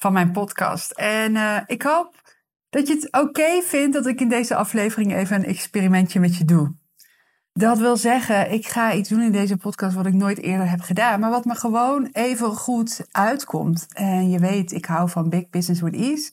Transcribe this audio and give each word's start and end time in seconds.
van 0.00 0.12
mijn 0.12 0.32
podcast. 0.32 0.90
En 0.90 1.34
uh, 1.34 1.60
ik 1.66 1.82
hoop 1.82 2.14
dat 2.70 2.86
je 2.86 2.94
het 2.94 3.12
oké 3.12 3.62
vindt 3.62 3.94
dat 3.94 4.06
ik 4.06 4.20
in 4.20 4.28
deze 4.28 4.54
aflevering 4.54 5.14
even 5.14 5.36
een 5.36 5.44
experimentje 5.44 6.20
met 6.20 6.36
je 6.36 6.44
doe. 6.44 6.74
Dat 7.52 7.78
wil 7.78 7.96
zeggen, 7.96 8.52
ik 8.52 8.66
ga 8.66 8.92
iets 8.92 9.08
doen 9.08 9.22
in 9.22 9.32
deze 9.32 9.56
podcast 9.56 9.94
wat 9.94 10.06
ik 10.06 10.12
nooit 10.12 10.38
eerder 10.38 10.70
heb 10.70 10.80
gedaan, 10.80 11.20
maar 11.20 11.30
wat 11.30 11.44
me 11.44 11.54
gewoon 11.54 12.08
even 12.12 12.46
goed 12.46 13.06
uitkomt. 13.10 13.86
En 13.92 14.30
je 14.30 14.38
weet, 14.38 14.72
ik 14.72 14.84
hou 14.84 15.08
van 15.08 15.28
big 15.28 15.50
business 15.50 15.80
with 15.80 15.94
ease. 15.94 16.32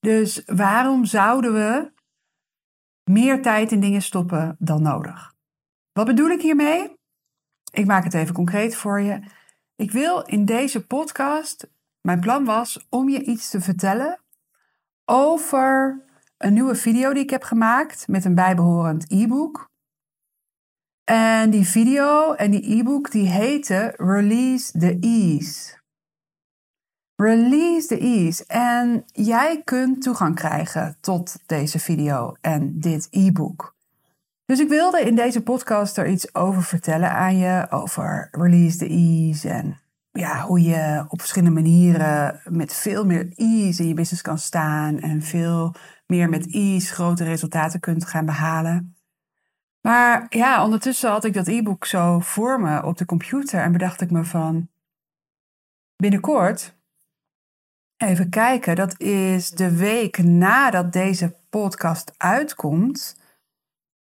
Dus 0.00 0.42
waarom 0.46 1.04
zouden 1.04 1.52
we 1.52 1.92
meer 3.04 3.42
tijd 3.42 3.72
in 3.72 3.80
dingen 3.80 4.02
stoppen 4.02 4.56
dan 4.58 4.82
nodig? 4.82 5.34
Wat 5.92 6.06
bedoel 6.06 6.30
ik 6.30 6.42
hiermee? 6.42 6.96
Ik 7.72 7.86
maak 7.86 8.04
het 8.04 8.14
even 8.14 8.34
concreet 8.34 8.76
voor 8.76 9.00
je. 9.00 9.20
Ik 9.76 9.90
wil 9.90 10.22
in 10.22 10.44
deze 10.44 10.86
podcast, 10.86 11.68
mijn 12.00 12.20
plan 12.20 12.44
was 12.44 12.86
om 12.88 13.08
je 13.08 13.22
iets 13.22 13.50
te 13.50 13.60
vertellen 13.60 14.20
over 15.04 16.00
een 16.38 16.52
nieuwe 16.52 16.74
video 16.74 17.12
die 17.12 17.22
ik 17.22 17.30
heb 17.30 17.42
gemaakt 17.42 18.08
met 18.08 18.24
een 18.24 18.34
bijbehorend 18.34 19.04
e-book. 19.08 19.70
En 21.04 21.50
die 21.50 21.66
video 21.66 22.32
en 22.32 22.50
die 22.50 22.78
e-book 22.78 23.10
die 23.10 23.26
heette 23.26 23.94
Release 23.96 24.78
the 24.78 24.98
Ease. 25.00 25.76
Release 27.16 27.86
the 27.86 27.98
Ease. 27.98 28.44
En 28.46 29.04
jij 29.12 29.62
kunt 29.62 30.02
toegang 30.02 30.34
krijgen 30.34 30.96
tot 31.00 31.36
deze 31.46 31.78
video 31.78 32.36
en 32.40 32.80
dit 32.80 33.08
e-book. 33.10 33.76
Dus 34.44 34.60
ik 34.60 34.68
wilde 34.68 35.00
in 35.00 35.14
deze 35.14 35.42
podcast 35.42 35.96
er 35.96 36.08
iets 36.08 36.34
over 36.34 36.62
vertellen 36.62 37.10
aan 37.10 37.36
je, 37.36 37.66
over 37.70 38.28
Release 38.30 38.78
the 38.78 38.86
Ease 38.86 39.48
en 39.48 39.80
ja, 40.12 40.40
hoe 40.46 40.62
je 40.62 41.04
op 41.08 41.20
verschillende 41.20 41.60
manieren 41.60 42.40
met 42.44 42.74
veel 42.74 43.04
meer 43.04 43.32
ease 43.34 43.82
in 43.82 43.88
je 43.88 43.94
business 43.94 44.22
kan 44.22 44.38
staan 44.38 44.98
en 44.98 45.22
veel 45.22 45.74
meer 46.06 46.28
met 46.28 46.52
ease 46.52 46.94
grote 46.94 47.24
resultaten 47.24 47.80
kunt 47.80 48.06
gaan 48.06 48.26
behalen. 48.26 48.96
Maar 49.80 50.26
ja, 50.28 50.64
ondertussen 50.64 51.10
had 51.10 51.24
ik 51.24 51.34
dat 51.34 51.48
e-book 51.48 51.84
zo 51.84 52.18
voor 52.18 52.60
me 52.60 52.84
op 52.84 52.96
de 52.96 53.04
computer 53.04 53.62
en 53.62 53.72
bedacht 53.72 54.00
ik 54.00 54.10
me 54.10 54.24
van 54.24 54.68
binnenkort, 55.96 56.76
even 57.96 58.30
kijken, 58.30 58.76
dat 58.76 59.00
is 59.00 59.50
de 59.50 59.76
week 59.76 60.18
nadat 60.18 60.92
deze 60.92 61.36
podcast 61.50 62.14
uitkomt 62.16 63.16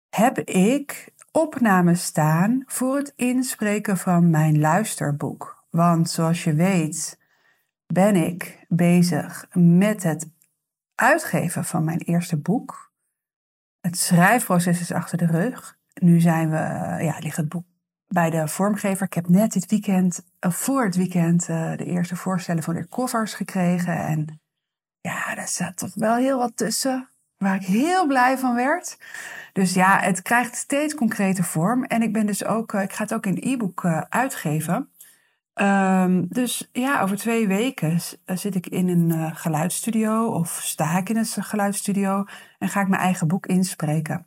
heb 0.08 0.38
ik 0.38 1.14
opnames 1.32 2.04
staan 2.04 2.62
voor 2.66 2.96
het 2.96 3.12
inspreken 3.16 3.96
van 3.96 4.30
mijn 4.30 4.58
luisterboek. 4.58 5.55
Want 5.76 6.10
zoals 6.10 6.44
je 6.44 6.54
weet 6.54 7.18
ben 7.86 8.16
ik 8.16 8.64
bezig 8.68 9.46
met 9.52 10.02
het 10.02 10.30
uitgeven 10.94 11.64
van 11.64 11.84
mijn 11.84 11.98
eerste 11.98 12.36
boek. 12.36 12.92
Het 13.80 13.98
schrijfproces 13.98 14.80
is 14.80 14.92
achter 14.92 15.18
de 15.18 15.26
rug. 15.26 15.78
Nu 15.94 16.20
zijn 16.20 16.50
we, 16.50 16.56
ja, 17.04 17.18
ligt 17.18 17.36
het 17.36 17.48
boek 17.48 17.64
bij 18.06 18.30
de 18.30 18.48
vormgever. 18.48 19.06
Ik 19.06 19.14
heb 19.14 19.28
net 19.28 19.52
dit 19.52 19.70
weekend, 19.70 20.26
uh, 20.40 20.50
voor 20.50 20.84
het 20.84 20.96
weekend, 20.96 21.48
uh, 21.48 21.76
de 21.76 21.84
eerste 21.84 22.16
voorstellen 22.16 22.62
voor 22.62 22.74
de 22.74 22.88
covers 22.88 23.34
gekregen. 23.34 23.96
En 23.96 24.40
ja, 25.00 25.34
daar 25.34 25.48
zat 25.48 25.76
toch 25.76 25.94
wel 25.94 26.14
heel 26.14 26.38
wat 26.38 26.56
tussen 26.56 27.08
waar 27.36 27.54
ik 27.54 27.66
heel 27.66 28.06
blij 28.06 28.38
van 28.38 28.54
werd. 28.54 28.98
Dus 29.52 29.74
ja, 29.74 29.98
het 29.98 30.22
krijgt 30.22 30.56
steeds 30.56 30.94
concrete 30.94 31.42
vorm. 31.42 31.84
En 31.84 32.02
ik 32.02 32.12
ben 32.12 32.26
dus 32.26 32.44
ook, 32.44 32.72
eh, 32.72 32.82
ik 32.82 32.92
ga 32.92 33.02
het 33.02 33.14
ook 33.14 33.26
in 33.26 33.38
e-book 33.40 33.84
uitgeven. 34.08 34.90
Um, 35.60 36.26
dus 36.28 36.68
ja, 36.72 37.00
over 37.00 37.16
twee 37.16 37.48
weken 37.48 37.98
eh, 38.24 38.36
zit 38.36 38.54
ik 38.54 38.66
in 38.66 38.88
een 38.88 39.08
uh, 39.08 39.30
geluidsstudio 39.34 40.26
of 40.26 40.58
sta 40.62 40.98
ik 40.98 41.08
in 41.08 41.16
een 41.16 41.26
geluidsstudio 41.26 42.24
en 42.58 42.68
ga 42.68 42.80
ik 42.80 42.88
mijn 42.88 43.02
eigen 43.02 43.28
boek 43.28 43.46
inspreken. 43.46 44.26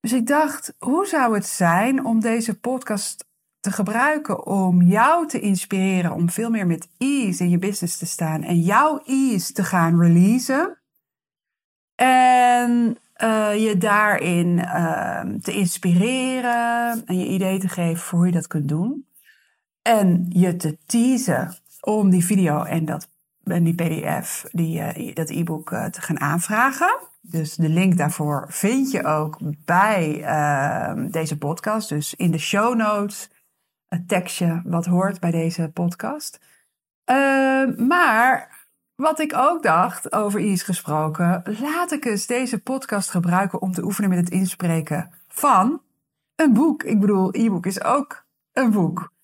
Dus 0.00 0.12
ik 0.12 0.26
dacht, 0.26 0.74
hoe 0.78 1.06
zou 1.06 1.34
het 1.34 1.46
zijn 1.46 2.04
om 2.04 2.20
deze 2.20 2.58
podcast 2.60 3.26
te 3.60 3.70
gebruiken 3.70 4.46
om 4.46 4.82
jou 4.82 5.26
te 5.26 5.40
inspireren 5.40 6.12
om 6.12 6.30
veel 6.30 6.50
meer 6.50 6.66
met 6.66 6.88
ease 6.98 7.44
in 7.44 7.50
je 7.50 7.58
business 7.58 7.96
te 7.96 8.06
staan 8.06 8.42
en 8.42 8.60
jouw 8.60 9.00
ease 9.04 9.52
te 9.52 9.64
gaan 9.64 10.00
releasen? 10.00 10.78
En 11.94 12.98
uh, 13.22 13.64
je 13.64 13.76
daarin 13.78 14.58
uh, 14.58 15.20
te 15.20 15.52
inspireren 15.52 17.06
en 17.06 17.18
je 17.18 17.26
idee 17.26 17.58
te 17.58 17.68
geven 17.68 18.02
voor 18.02 18.18
hoe 18.18 18.26
je 18.26 18.32
dat 18.32 18.46
kunt 18.46 18.68
doen. 18.68 19.06
En 19.86 20.26
je 20.28 20.56
te 20.56 20.78
teasen 20.86 21.54
om 21.80 22.10
die 22.10 22.24
video 22.24 22.62
en, 22.62 22.84
dat, 22.84 23.08
en 23.44 23.64
die 23.64 23.74
PDF, 23.74 24.44
die, 24.52 24.78
uh, 24.78 25.14
dat 25.14 25.30
e-book 25.30 25.68
te 25.68 26.00
gaan 26.00 26.20
aanvragen. 26.20 26.98
Dus 27.20 27.54
de 27.54 27.68
link 27.68 27.96
daarvoor 27.96 28.46
vind 28.48 28.90
je 28.90 29.04
ook 29.04 29.38
bij 29.64 30.22
ehm, 30.22 31.10
deze 31.10 31.38
podcast. 31.38 31.88
Dus 31.88 32.14
in 32.14 32.30
de 32.30 32.38
show 32.38 32.74
notes 32.74 33.30
het 33.88 34.08
tekstje 34.08 34.62
wat 34.64 34.86
hoort 34.86 35.20
bij 35.20 35.30
deze 35.30 35.70
podcast. 35.74 36.40
Ehm, 37.04 37.86
maar 37.86 38.64
wat 38.94 39.20
ik 39.20 39.34
ook 39.36 39.62
dacht, 39.62 40.12
over 40.12 40.40
iets 40.40 40.62
gesproken, 40.62 41.42
laat 41.60 41.92
ik 41.92 42.04
eens 42.04 42.26
deze 42.26 42.58
podcast 42.58 43.10
gebruiken 43.10 43.60
om 43.60 43.72
te 43.72 43.84
oefenen 43.84 44.10
met 44.10 44.18
het 44.18 44.30
inspreken 44.30 45.10
van 45.28 45.82
een 46.34 46.52
boek. 46.52 46.82
Ik 46.82 47.00
bedoel, 47.00 47.28
e-book 47.32 47.66
is 47.66 47.84
ook 47.84 48.24
een 48.52 48.70
boek. 48.70 49.14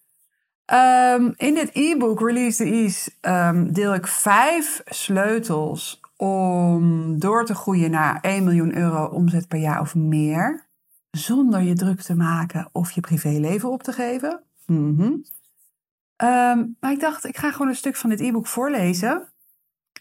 Um, 0.72 1.34
in 1.36 1.54
dit 1.54 1.70
e-book 1.72 2.20
Release 2.20 2.64
the 2.64 2.70
Ease 2.70 3.10
um, 3.20 3.72
deel 3.72 3.94
ik 3.94 4.06
vijf 4.06 4.80
sleutels 4.84 6.00
om 6.16 7.18
door 7.18 7.44
te 7.44 7.54
groeien 7.54 7.90
naar 7.90 8.20
1 8.20 8.44
miljoen 8.44 8.76
euro 8.76 9.04
omzet 9.04 9.48
per 9.48 9.58
jaar 9.58 9.80
of 9.80 9.94
meer. 9.94 10.66
Zonder 11.10 11.60
je 11.60 11.74
druk 11.74 12.00
te 12.00 12.14
maken 12.14 12.68
of 12.72 12.90
je 12.90 13.00
privéleven 13.00 13.70
op 13.70 13.82
te 13.82 13.92
geven. 13.92 14.42
-hmm. 14.66 15.24
um, 16.16 16.76
maar 16.80 16.92
ik 16.92 17.00
dacht, 17.00 17.24
ik 17.24 17.36
ga 17.36 17.50
gewoon 17.52 17.68
een 17.68 17.76
stuk 17.76 17.96
van 17.96 18.10
dit 18.10 18.20
e-book 18.20 18.46
voorlezen. 18.46 19.28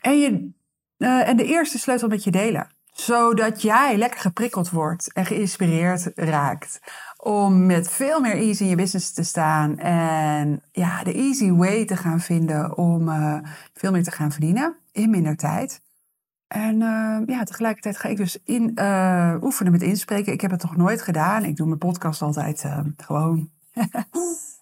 En, 0.02 0.20
je, 0.20 0.52
uh, 0.98 1.28
en 1.28 1.38
de 1.38 1.46
eerste 1.46 1.80
sleutel 1.80 2.08
met 2.08 2.24
je 2.24 2.32
delen. 2.32 2.70
Zodat 2.92 3.62
jij 3.62 3.98
lekker 3.98 4.20
geprikkeld 4.20 4.70
wordt 4.70 5.14
en 5.14 5.26
geïnspireerd 5.26 6.12
raakt. 6.16 6.80
Om 7.24 7.66
met 7.66 7.90
veel 7.90 8.20
meer 8.20 8.36
easy 8.36 8.64
in 8.64 8.70
je 8.70 8.76
business 8.76 9.12
te 9.14 9.24
staan. 9.24 9.78
En 9.78 10.62
ja, 10.72 11.04
de 11.04 11.14
easy 11.14 11.52
way 11.52 11.86
te 11.86 11.96
gaan 11.96 12.20
vinden 12.20 12.78
om 12.78 13.08
uh, 13.08 13.38
veel 13.74 13.92
meer 13.92 14.04
te 14.04 14.12
gaan 14.12 14.32
verdienen 14.32 14.76
in 14.92 15.10
minder 15.10 15.38
tijd. 15.38 15.82
En 16.48 16.76
uh, 16.76 17.18
ja, 17.26 17.44
tegelijkertijd 17.44 17.98
ga 17.98 18.10
ik 18.10 18.18
dus 18.18 18.38
in, 18.44 18.72
uh, 18.76 19.36
oefenen 19.42 19.72
met 19.72 19.82
inspreken. 19.82 20.34
Ik 20.34 20.42
heb 20.42 20.52
het 20.52 20.62
nog 20.62 20.76
nooit 20.76 21.02
gedaan. 21.02 21.44
Ik 21.44 21.56
doe 21.56 21.68
mijn 21.68 21.80
podcast 21.80 22.22
altijd 22.22 22.66
gewoon 22.98 23.50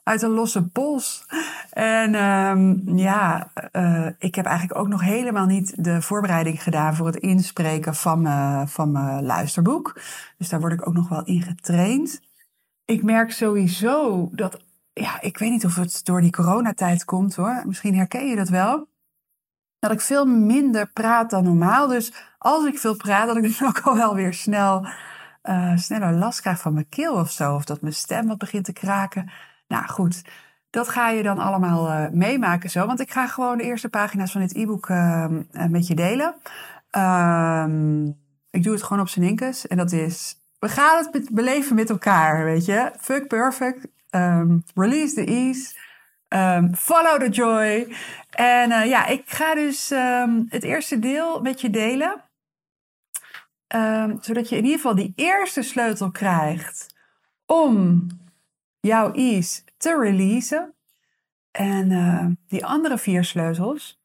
uit 0.04 0.22
een 0.22 0.30
losse 0.30 0.68
pols. 0.68 1.26
En 1.72 2.24
um, 2.24 2.98
ja, 2.98 3.52
ik 4.18 4.36
heb 4.36 4.46
eigenlijk 4.46 4.80
ook 4.80 4.88
nog 4.88 5.02
helemaal 5.02 5.46
niet 5.46 5.84
de 5.84 6.02
voorbereiding 6.02 6.64
gedaan 6.64 6.96
voor 6.96 7.06
het 7.06 7.16
inspreken 7.16 7.96
van 7.96 8.28
van 8.68 8.92
mijn 8.92 9.26
luisterboek. 9.26 10.02
Dus 10.38 10.50
daar 10.50 10.60
word 10.60 10.74
ik 10.74 10.88
ook 10.88 10.94
nog 10.94 11.10
wel 11.10 11.24
in 11.24 11.42
getraind. 11.42 12.28
Ik 12.90 13.04
merk 13.04 13.32
sowieso 13.32 14.30
dat, 14.32 14.60
ja, 14.94 15.22
ik 15.22 15.38
weet 15.38 15.50
niet 15.50 15.66
of 15.66 15.76
het 15.76 16.06
door 16.06 16.22
die 16.22 16.32
coronatijd 16.32 17.06
komt 17.06 17.36
hoor. 17.36 17.62
Misschien 17.66 17.96
herken 17.96 18.28
je 18.28 18.36
dat 18.36 18.50
wel. 18.50 18.88
Dat 19.80 19.92
ik 19.92 20.02
veel 20.02 20.26
minder 20.26 20.88
praat 20.88 21.30
dan 21.30 21.44
normaal. 21.44 21.88
Dus 21.88 22.14
als 22.38 22.66
ik 22.66 22.78
veel 22.78 22.96
praat, 22.96 23.28
dat 23.28 23.38
ik 23.38 23.44
dus 23.50 23.64
ook 23.64 23.80
al 23.80 23.96
wel 23.96 24.16
weer 24.16 24.34
snel, 24.34 24.88
uh, 25.44 25.78
sneller 25.78 26.14
last 26.14 26.42
krijg 26.42 26.60
van 26.60 26.74
mijn 26.74 26.90
keel 26.90 27.14
of 27.14 27.32
zo. 27.32 27.56
Of 27.56 27.66
dat 27.66 27.82
mijn 27.82 27.94
stem 27.94 28.28
wat 28.28 28.38
begint 28.38 28.66
te 28.66 28.74
kraken. 28.74 29.32
Nou 29.68 29.88
goed, 29.88 30.24
dat 30.70 30.90
ga 30.90 31.10
je 31.10 31.24
dan 31.24 31.38
allemaal 31.38 31.88
uh, 31.88 32.10
meemaken 32.10 32.70
zo. 32.70 32.86
Want 32.86 33.00
ik 33.00 33.12
ga 33.12 33.28
gewoon 33.28 33.58
de 33.58 33.64
eerste 33.64 33.90
pagina's 33.90 34.32
van 34.32 34.42
dit 34.42 34.56
e-book 34.56 34.90
uh, 34.90 35.26
met 35.52 35.88
je 35.88 35.96
delen. 35.96 36.36
Um, 36.98 38.18
ik 38.50 38.64
doe 38.64 38.74
het 38.74 38.84
gewoon 38.84 39.02
op 39.02 39.10
zijn 39.10 39.26
inkes. 39.26 39.68
En 39.68 39.78
dat 39.78 39.92
is, 39.92 40.39
we 40.60 40.70
gaan 40.70 41.08
het 41.12 41.30
beleven 41.32 41.76
met 41.76 41.90
elkaar, 41.90 42.44
weet 42.44 42.66
je. 42.66 42.92
Fuck 43.00 43.28
perfect. 43.28 43.88
Um, 44.12 44.64
release 44.76 45.14
the 45.14 45.26
ease. 45.26 45.76
Um, 46.30 46.76
follow 46.76 47.20
the 47.20 47.30
joy. 47.30 47.96
En 48.30 48.70
uh, 48.70 48.86
ja, 48.86 49.06
ik 49.06 49.24
ga 49.26 49.56
dus 49.56 49.92
um, 49.92 50.46
het 50.50 50.64
eerste 50.64 51.00
deel 51.00 51.42
met 51.42 51.62
je 51.62 51.70
delen. 51.70 52.24
Zodat 54.20 54.50
je 54.50 54.56
in 54.56 54.64
ieder 54.64 54.80
geval 54.80 54.96
die 54.96 55.14
eerste 55.16 55.62
sleutel 55.62 56.12
krijgt 56.12 56.96
om 57.46 58.08
jouw 58.80 59.12
ease 59.12 59.62
te 59.78 60.00
releasen. 60.00 60.74
En 61.52 61.92
uh, 61.92 62.26
die 62.48 62.66
andere 62.66 62.98
vier 62.98 63.24
sleutels, 63.24 64.02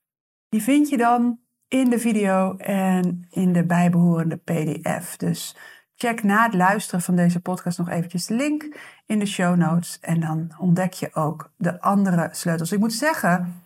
die 0.49 0.63
vind 0.63 0.89
je 0.89 0.97
dan 0.97 1.39
in 1.69 1.91
de 1.91 1.99
video 1.99 2.57
en 2.57 3.27
in 3.31 3.53
de 3.53 3.65
bijbehorende 3.65 4.37
PDF. 4.37 5.17
Dus 5.17 5.57
check 5.95 6.23
na 6.23 6.45
het 6.45 6.55
luisteren 6.55 7.01
van 7.01 7.17
deze 7.17 7.41
podcast 7.41 7.79
nog 7.79 7.89
eventjes 7.89 8.27
de 8.27 8.35
link 8.35 8.77
in 9.07 9.19
de 9.19 9.27
show 9.27 9.57
notes. 9.57 9.99
En 10.01 10.21
dan 10.21 10.55
ontdek 10.59 10.93
je 10.93 11.15
ook 11.15 11.53
de 11.57 11.81
andere 11.81 12.29
sleutels. 12.33 12.73
Ik 12.73 12.79
moet 12.79 12.93
zeggen 12.93 13.63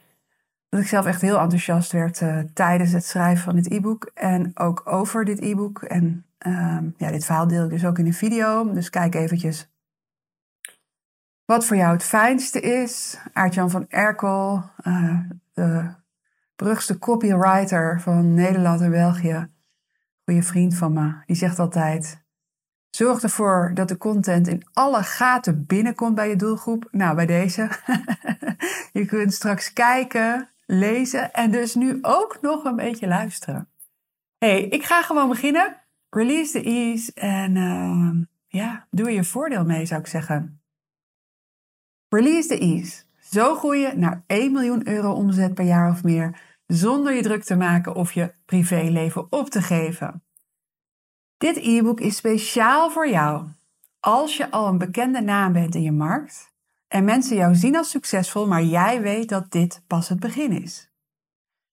dat 0.68 0.80
ik 0.80 0.86
zelf 0.86 1.06
echt 1.06 1.20
heel 1.20 1.38
enthousiast 1.38 1.92
werd 1.92 2.20
uh, 2.20 2.38
tijdens 2.54 2.92
het 2.92 3.04
schrijven 3.04 3.44
van 3.44 3.54
dit 3.54 3.70
e-book. 3.70 4.10
En 4.14 4.50
ook 4.54 4.82
over 4.84 5.24
dit 5.24 5.40
e-book. 5.40 5.82
En 5.82 6.26
uh, 6.46 6.78
ja, 6.96 7.10
dit 7.10 7.24
verhaal 7.24 7.46
deel 7.46 7.64
ik 7.64 7.70
dus 7.70 7.84
ook 7.84 7.98
in 7.98 8.06
een 8.06 8.14
video. 8.14 8.72
Dus 8.72 8.90
kijk 8.90 9.14
eventjes 9.14 9.68
wat 11.44 11.66
voor 11.66 11.76
jou 11.76 11.92
het 11.92 12.02
fijnste 12.02 12.60
is. 12.60 13.18
Aartjan 13.32 13.70
van 13.70 13.86
Erkel, 13.88 14.64
uh, 14.82 15.20
de 15.52 15.94
brugste 16.56 16.98
copywriter 16.98 18.00
van 18.00 18.34
Nederland 18.34 18.80
en 18.80 18.90
België. 18.90 19.48
Goeie 20.28 20.42
vriend 20.42 20.74
van 20.74 20.92
me. 20.92 21.12
Die 21.26 21.36
zegt 21.36 21.58
altijd: 21.58 22.24
Zorg 22.90 23.22
ervoor 23.22 23.70
dat 23.74 23.88
de 23.88 23.96
content 23.96 24.48
in 24.48 24.62
alle 24.72 25.02
gaten 25.02 25.66
binnenkomt 25.66 26.14
bij 26.14 26.28
je 26.28 26.36
doelgroep. 26.36 26.88
Nou, 26.90 27.14
bij 27.16 27.26
deze. 27.26 27.68
je 28.92 29.06
kunt 29.06 29.34
straks 29.34 29.72
kijken, 29.72 30.48
lezen 30.66 31.32
en 31.32 31.50
dus 31.50 31.74
nu 31.74 31.98
ook 32.02 32.38
nog 32.40 32.64
een 32.64 32.76
beetje 32.76 33.06
luisteren. 33.06 33.68
hey, 34.38 34.62
ik 34.62 34.84
ga 34.84 35.02
gewoon 35.02 35.28
beginnen. 35.28 35.76
Release 36.10 36.52
the 36.52 36.62
ease 36.62 37.12
en 37.14 37.56
uh, 37.56 38.24
ja, 38.46 38.86
doe 38.90 39.06
er 39.06 39.12
je 39.12 39.24
voordeel 39.24 39.64
mee, 39.64 39.86
zou 39.86 40.00
ik 40.00 40.06
zeggen. 40.06 40.62
Release 42.08 42.48
the 42.48 42.58
ease. 42.58 43.02
Zo 43.20 43.54
groeien 43.54 43.98
naar 43.98 44.22
1 44.26 44.52
miljoen 44.52 44.88
euro 44.88 45.12
omzet 45.12 45.54
per 45.54 45.64
jaar 45.64 45.90
of 45.90 46.04
meer, 46.04 46.40
zonder 46.68 47.14
je 47.14 47.22
druk 47.22 47.44
te 47.44 47.56
maken 47.56 47.94
of 47.94 48.12
je 48.12 48.34
privéleven 48.44 49.26
op 49.32 49.50
te 49.50 49.62
geven. 49.62 50.22
Dit 51.36 51.56
e-book 51.56 52.00
is 52.00 52.16
speciaal 52.16 52.90
voor 52.90 53.08
jou. 53.08 53.48
Als 54.00 54.36
je 54.36 54.50
al 54.50 54.66
een 54.66 54.78
bekende 54.78 55.20
naam 55.20 55.52
bent 55.52 55.74
in 55.74 55.82
je 55.82 55.92
markt 55.92 56.52
en 56.88 57.04
mensen 57.04 57.36
jou 57.36 57.54
zien 57.54 57.76
als 57.76 57.90
succesvol, 57.90 58.46
maar 58.46 58.62
jij 58.62 59.02
weet 59.02 59.28
dat 59.28 59.50
dit 59.50 59.82
pas 59.86 60.08
het 60.08 60.20
begin 60.20 60.62
is. 60.62 60.90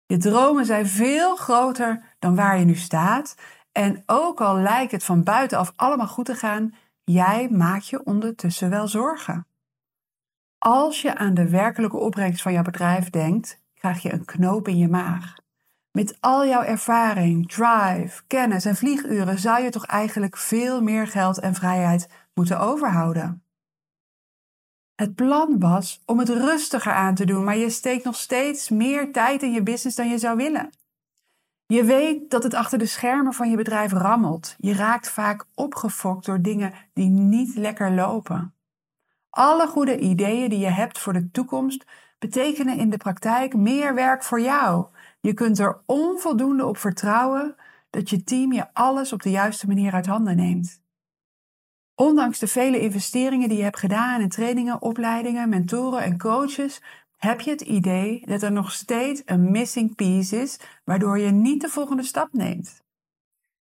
Je 0.06 0.18
dromen 0.18 0.66
zijn 0.66 0.88
veel 0.88 1.36
groter 1.36 2.16
dan 2.20 2.36
waar 2.36 2.60
je 2.60 2.66
nu 2.66 2.76
staat 2.76 3.36
en 3.72 4.04
ook 4.06 4.42
al 4.42 4.58
lijkt 4.58 4.92
het 4.92 5.04
van 5.04 5.24
buitenaf 5.24 5.74
allemaal 5.76 6.08
goed 6.08 6.26
te 6.26 6.36
gaan, 6.36 6.74
jij 7.04 7.50
maakt 7.50 7.88
je 7.88 8.04
ondertussen 8.04 8.70
wel 8.70 8.88
zorgen. 8.88 9.48
Als 10.58 11.02
je 11.02 11.16
aan 11.16 11.34
de 11.34 11.50
werkelijke 11.50 11.98
opbrengst 11.98 12.42
van 12.42 12.54
jouw 12.54 12.64
bedrijf 12.64 13.10
denkt, 13.10 13.59
krijg 13.80 14.02
je 14.02 14.14
een 14.14 14.26
knoop 14.26 14.68
in 14.68 14.78
je 14.78 14.88
maag. 14.88 15.36
Met 15.92 16.18
al 16.20 16.48
jouw 16.48 16.64
ervaring, 16.64 17.50
drive, 17.52 18.22
kennis 18.28 18.66
en 18.66 18.76
vlieguren 18.76 19.40
zou 19.40 19.64
je 19.64 19.70
toch 19.70 19.86
eigenlijk 19.86 20.38
veel 20.38 20.81
meer 20.81 21.08
geld 21.08 21.40
en 21.40 21.56
vrijheid 21.56 22.10
moeten 22.34 22.60
overhouden. 22.60 23.44
Het 24.96 25.16
plan 25.16 25.60
was 25.60 26.02
om 26.06 26.20
het 26.20 26.30
rustiger 26.30 26.94
aan 26.94 27.16
te 27.16 27.26
doen, 27.26 27.44
maar 27.44 27.58
je 27.58 27.70
steekt 27.70 28.04
nog 28.04 28.16
steeds 28.16 28.70
meer 28.70 29.12
tijd 29.12 29.44
in 29.44 29.52
je 29.52 29.64
business 29.64 29.96
dan 29.96 30.10
je 30.10 30.18
zou 30.18 30.38
willen. 30.38 30.70
Je 31.66 31.84
weet 31.84 32.30
dat 32.30 32.44
het 32.44 32.54
achter 32.54 32.78
de 32.78 32.86
schermen 32.86 33.34
van 33.34 33.50
je 33.50 33.58
bedrijf 33.58 33.92
rammelt. 33.92 34.56
Je 34.58 34.74
raakt 34.74 35.10
vaak 35.10 35.46
opgefokt 35.56 36.26
door 36.26 36.42
dingen 36.42 36.74
die 36.94 37.10
niet 37.10 37.56
lekker 37.56 37.92
lopen. 37.92 38.54
Alle 39.30 39.68
goede 39.68 40.00
ideeën 40.00 40.50
die 40.50 40.60
je 40.60 40.70
hebt 40.70 41.00
voor 41.00 41.14
de 41.14 41.31
toekomst 41.31 41.86
betekenen 42.19 42.77
in 42.77 42.89
de 42.89 42.98
praktijk 42.98 43.56
meer 43.56 43.95
werk 43.95 44.24
voor 44.24 44.42
jou. 44.42 44.86
Je 45.19 45.33
kunt 45.33 45.60
er 45.60 45.81
onvoldoende 45.86 46.66
op 46.66 46.77
vertrouwen 46.77 47.56
dat 47.89 48.10
je 48.10 48.24
team 48.24 48.54
je 48.54 48.74
alles 48.74 49.13
op 49.13 49.21
de 49.21 49.30
juiste 49.30 49.68
manier 49.68 49.94
uit 49.94 50.06
handen 50.06 50.36
neemt. 50.36 50.81
Ondanks 51.95 52.39
de 52.39 52.48
vele 52.48 52.80
investeringen 52.80 53.50
die 53.50 53.57
je 53.57 53.63
hebt 53.63 53.80
gedaan 53.80 54.21
in 54.21 54.30
trainingen, 54.30 54.81
opleidingen, 54.81 55.50
mentoren 55.50 56.01
en 56.01 56.18
coaches, 56.18 56.81
heb 57.18 57.42
je 57.42 57.51
het 57.51 57.62
idee 57.62 58.21
dat 58.25 58.42
er 58.42 58.51
nog 58.51 58.71
steeds 58.71 59.21
een 59.25 59.51
missing 59.51 59.95
piece 59.95 60.42
is, 60.42 60.60
waardoor 60.83 61.19
je 61.19 61.31
niet 61.31 61.62
de 61.62 61.69
volgende 61.69 62.04
stap 62.04 62.33
neemt. 62.33 62.81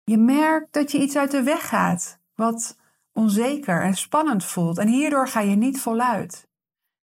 Je 0.04 0.18
merkt 0.18 0.74
dat 0.74 0.92
je 0.92 1.02
iets 1.02 1.16
uit 1.16 1.32
de 1.32 1.44
weg 1.44 1.68
gaat, 1.68 2.20
wat 2.36 2.78
onzeker 3.14 3.82
en 3.82 3.96
spannend 3.96 4.46
voelt, 4.46 4.78
en 4.78 4.88
hierdoor 4.88 5.28
ga 5.28 5.40
je 5.40 5.56
niet 5.56 5.82
voluit. 5.82 6.48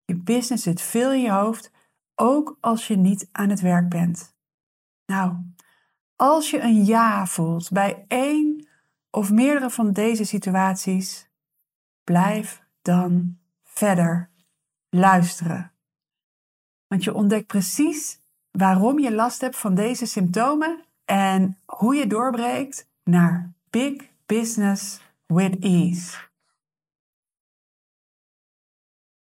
Je 0.08 0.16
business 0.16 0.62
zit 0.62 0.80
veel 0.80 1.12
in 1.12 1.20
je 1.20 1.30
hoofd, 1.30 1.70
ook 2.14 2.56
als 2.60 2.86
je 2.86 2.96
niet 2.96 3.28
aan 3.32 3.48
het 3.48 3.60
werk 3.60 3.88
bent. 3.88 4.36
Nou, 5.06 5.36
als 6.16 6.50
je 6.50 6.60
een 6.60 6.84
ja 6.84 7.26
voelt 7.26 7.70
bij 7.70 8.04
één 8.06 8.68
of 9.10 9.30
meerdere 9.30 9.70
van 9.70 9.92
deze 9.92 10.24
situaties, 10.24 11.28
blijf 12.04 12.62
dan 12.82 13.38
verder 13.64 14.30
luisteren. 14.88 15.72
Want 16.86 17.04
je 17.04 17.14
ontdekt 17.14 17.46
precies 17.46 18.20
waarom 18.50 18.98
je 18.98 19.14
last 19.14 19.40
hebt 19.40 19.56
van 19.56 19.74
deze 19.74 20.06
symptomen 20.06 20.84
en 21.04 21.58
hoe 21.64 21.94
je 21.94 22.06
doorbreekt 22.06 22.88
naar 23.04 23.52
big 23.70 24.08
business 24.26 25.00
with 25.26 25.58
ease. 25.60 26.27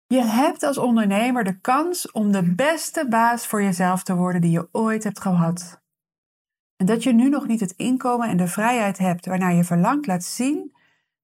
Je 0.07 0.24
hebt 0.24 0.63
als 0.63 0.77
ondernemer 0.77 1.44
de 1.44 1.59
kans 1.59 2.12
om 2.12 2.31
de 2.31 2.54
beste 2.54 3.07
baas 3.09 3.48
voor 3.48 3.62
jezelf 3.62 4.04
te 4.04 4.15
worden 4.15 4.42
die 4.42 4.51
je 4.51 4.69
ooit 4.71 5.04
hebt 5.04 5.19
gehad. 5.19 5.81
En 6.75 6.86
dat 6.86 7.04
je 7.04 7.13
nu 7.13 7.30
nog 7.30 7.48
niet 7.48 7.59
het 7.59 7.71
inkomen 7.71 8.30
en 8.30 8.38
de 8.38 8.48
vrijheid 8.48 8.98
hebt 8.98 9.25
waarnaar 9.25 9.54
je 9.54 9.63
verlangt, 9.63 10.07
laat 10.07 10.24
zien, 10.24 10.75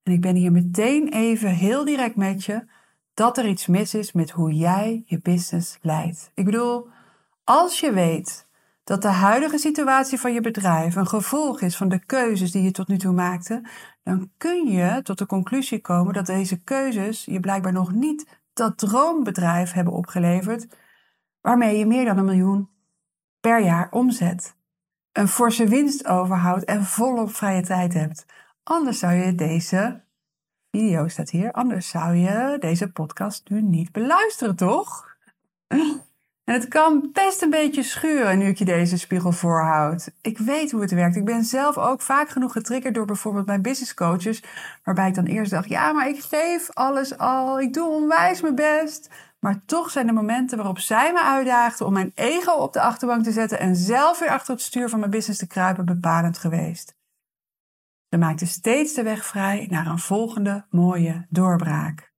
en 0.03 0.13
ik 0.13 0.21
ben 0.21 0.35
hier 0.35 0.51
meteen 0.51 1.07
even 1.07 1.49
heel 1.49 1.85
direct 1.85 2.15
met 2.15 2.45
je, 2.45 2.65
dat 3.13 3.37
er 3.37 3.47
iets 3.47 3.67
mis 3.67 3.93
is 3.93 4.11
met 4.11 4.31
hoe 4.31 4.53
jij 4.53 5.03
je 5.05 5.19
business 5.21 5.77
leidt. 5.81 6.31
Ik 6.33 6.45
bedoel, 6.45 6.87
als 7.43 7.79
je 7.79 7.93
weet 7.93 8.47
dat 8.83 9.01
de 9.01 9.07
huidige 9.07 9.57
situatie 9.57 10.19
van 10.19 10.33
je 10.33 10.41
bedrijf 10.41 10.95
een 10.95 11.07
gevolg 11.07 11.61
is 11.61 11.77
van 11.77 11.89
de 11.89 12.05
keuzes 12.05 12.51
die 12.51 12.63
je 12.63 12.71
tot 12.71 12.87
nu 12.87 12.97
toe 12.97 13.13
maakte, 13.13 13.69
dan 14.03 14.31
kun 14.37 14.67
je 14.67 15.01
tot 15.03 15.17
de 15.17 15.25
conclusie 15.25 15.81
komen 15.81 16.13
dat 16.13 16.25
deze 16.25 16.63
keuzes 16.63 17.25
je 17.25 17.39
blijkbaar 17.39 17.73
nog 17.73 17.91
niet 17.91 18.41
dat 18.53 18.77
droombedrijf 18.77 19.71
hebben 19.71 19.93
opgeleverd, 19.93 20.67
waarmee 21.41 21.77
je 21.77 21.85
meer 21.85 22.05
dan 22.05 22.17
een 22.17 22.25
miljoen 22.25 22.69
per 23.39 23.63
jaar 23.63 23.91
omzet, 23.91 24.55
een 25.11 25.27
forse 25.27 25.67
winst 25.67 26.07
overhoudt 26.07 26.63
en 26.63 26.83
volop 26.83 27.35
vrije 27.35 27.61
tijd 27.61 27.93
hebt. 27.93 28.25
Anders 28.63 28.99
zou 28.99 29.13
je 29.13 29.35
deze 29.35 30.03
video 30.71 31.07
staat 31.07 31.29
hier, 31.29 31.51
anders 31.51 31.89
zou 31.89 32.15
je 32.15 32.57
deze 32.59 32.91
podcast 32.91 33.49
nu 33.49 33.61
niet 33.61 33.91
beluisteren, 33.91 34.55
toch? 34.55 35.17
En 36.43 36.53
het 36.53 36.67
kan 36.67 37.09
best 37.13 37.41
een 37.41 37.49
beetje 37.49 37.83
schuren 37.83 38.37
nu 38.37 38.45
ik 38.45 38.57
je 38.57 38.65
deze 38.65 38.97
spiegel 38.97 39.31
voorhoud. 39.31 40.11
Ik 40.21 40.37
weet 40.37 40.71
hoe 40.71 40.81
het 40.81 40.91
werkt. 40.91 41.15
Ik 41.15 41.25
ben 41.25 41.43
zelf 41.43 41.77
ook 41.77 42.01
vaak 42.01 42.29
genoeg 42.29 42.51
getriggerd 42.51 42.93
door 42.93 43.05
bijvoorbeeld 43.05 43.45
mijn 43.45 43.61
business 43.61 43.93
coaches. 43.93 44.43
Waarbij 44.83 45.07
ik 45.07 45.15
dan 45.15 45.25
eerst 45.25 45.51
dacht, 45.51 45.69
ja, 45.69 45.91
maar 45.91 46.07
ik 46.07 46.23
geef 46.23 46.69
alles 46.73 47.17
al. 47.17 47.61
Ik 47.61 47.73
doe 47.73 47.89
onwijs 47.89 48.41
mijn 48.41 48.55
best. 48.55 49.09
Maar 49.39 49.61
toch 49.65 49.89
zijn 49.89 50.07
er 50.07 50.13
momenten 50.13 50.57
waarop 50.57 50.79
zij 50.79 51.13
me 51.13 51.21
uitdaagden 51.23 51.87
om 51.87 51.93
mijn 51.93 52.11
ego 52.15 52.51
op 52.51 52.73
de 52.73 52.81
achterbank 52.81 53.23
te 53.23 53.31
zetten 53.31 53.59
en 53.59 53.75
zelf 53.75 54.19
weer 54.19 54.29
achter 54.29 54.53
het 54.53 54.63
stuur 54.63 54.89
van 54.89 54.99
mijn 54.99 55.11
business 55.11 55.39
te 55.39 55.47
kruipen 55.47 55.85
bepalend 55.85 56.37
geweest. 56.37 56.95
Ze 58.09 58.17
maakte 58.17 58.45
steeds 58.45 58.93
de 58.93 59.03
weg 59.03 59.25
vrij 59.25 59.67
naar 59.69 59.87
een 59.87 59.99
volgende 59.99 60.65
mooie 60.69 61.25
doorbraak. 61.29 62.12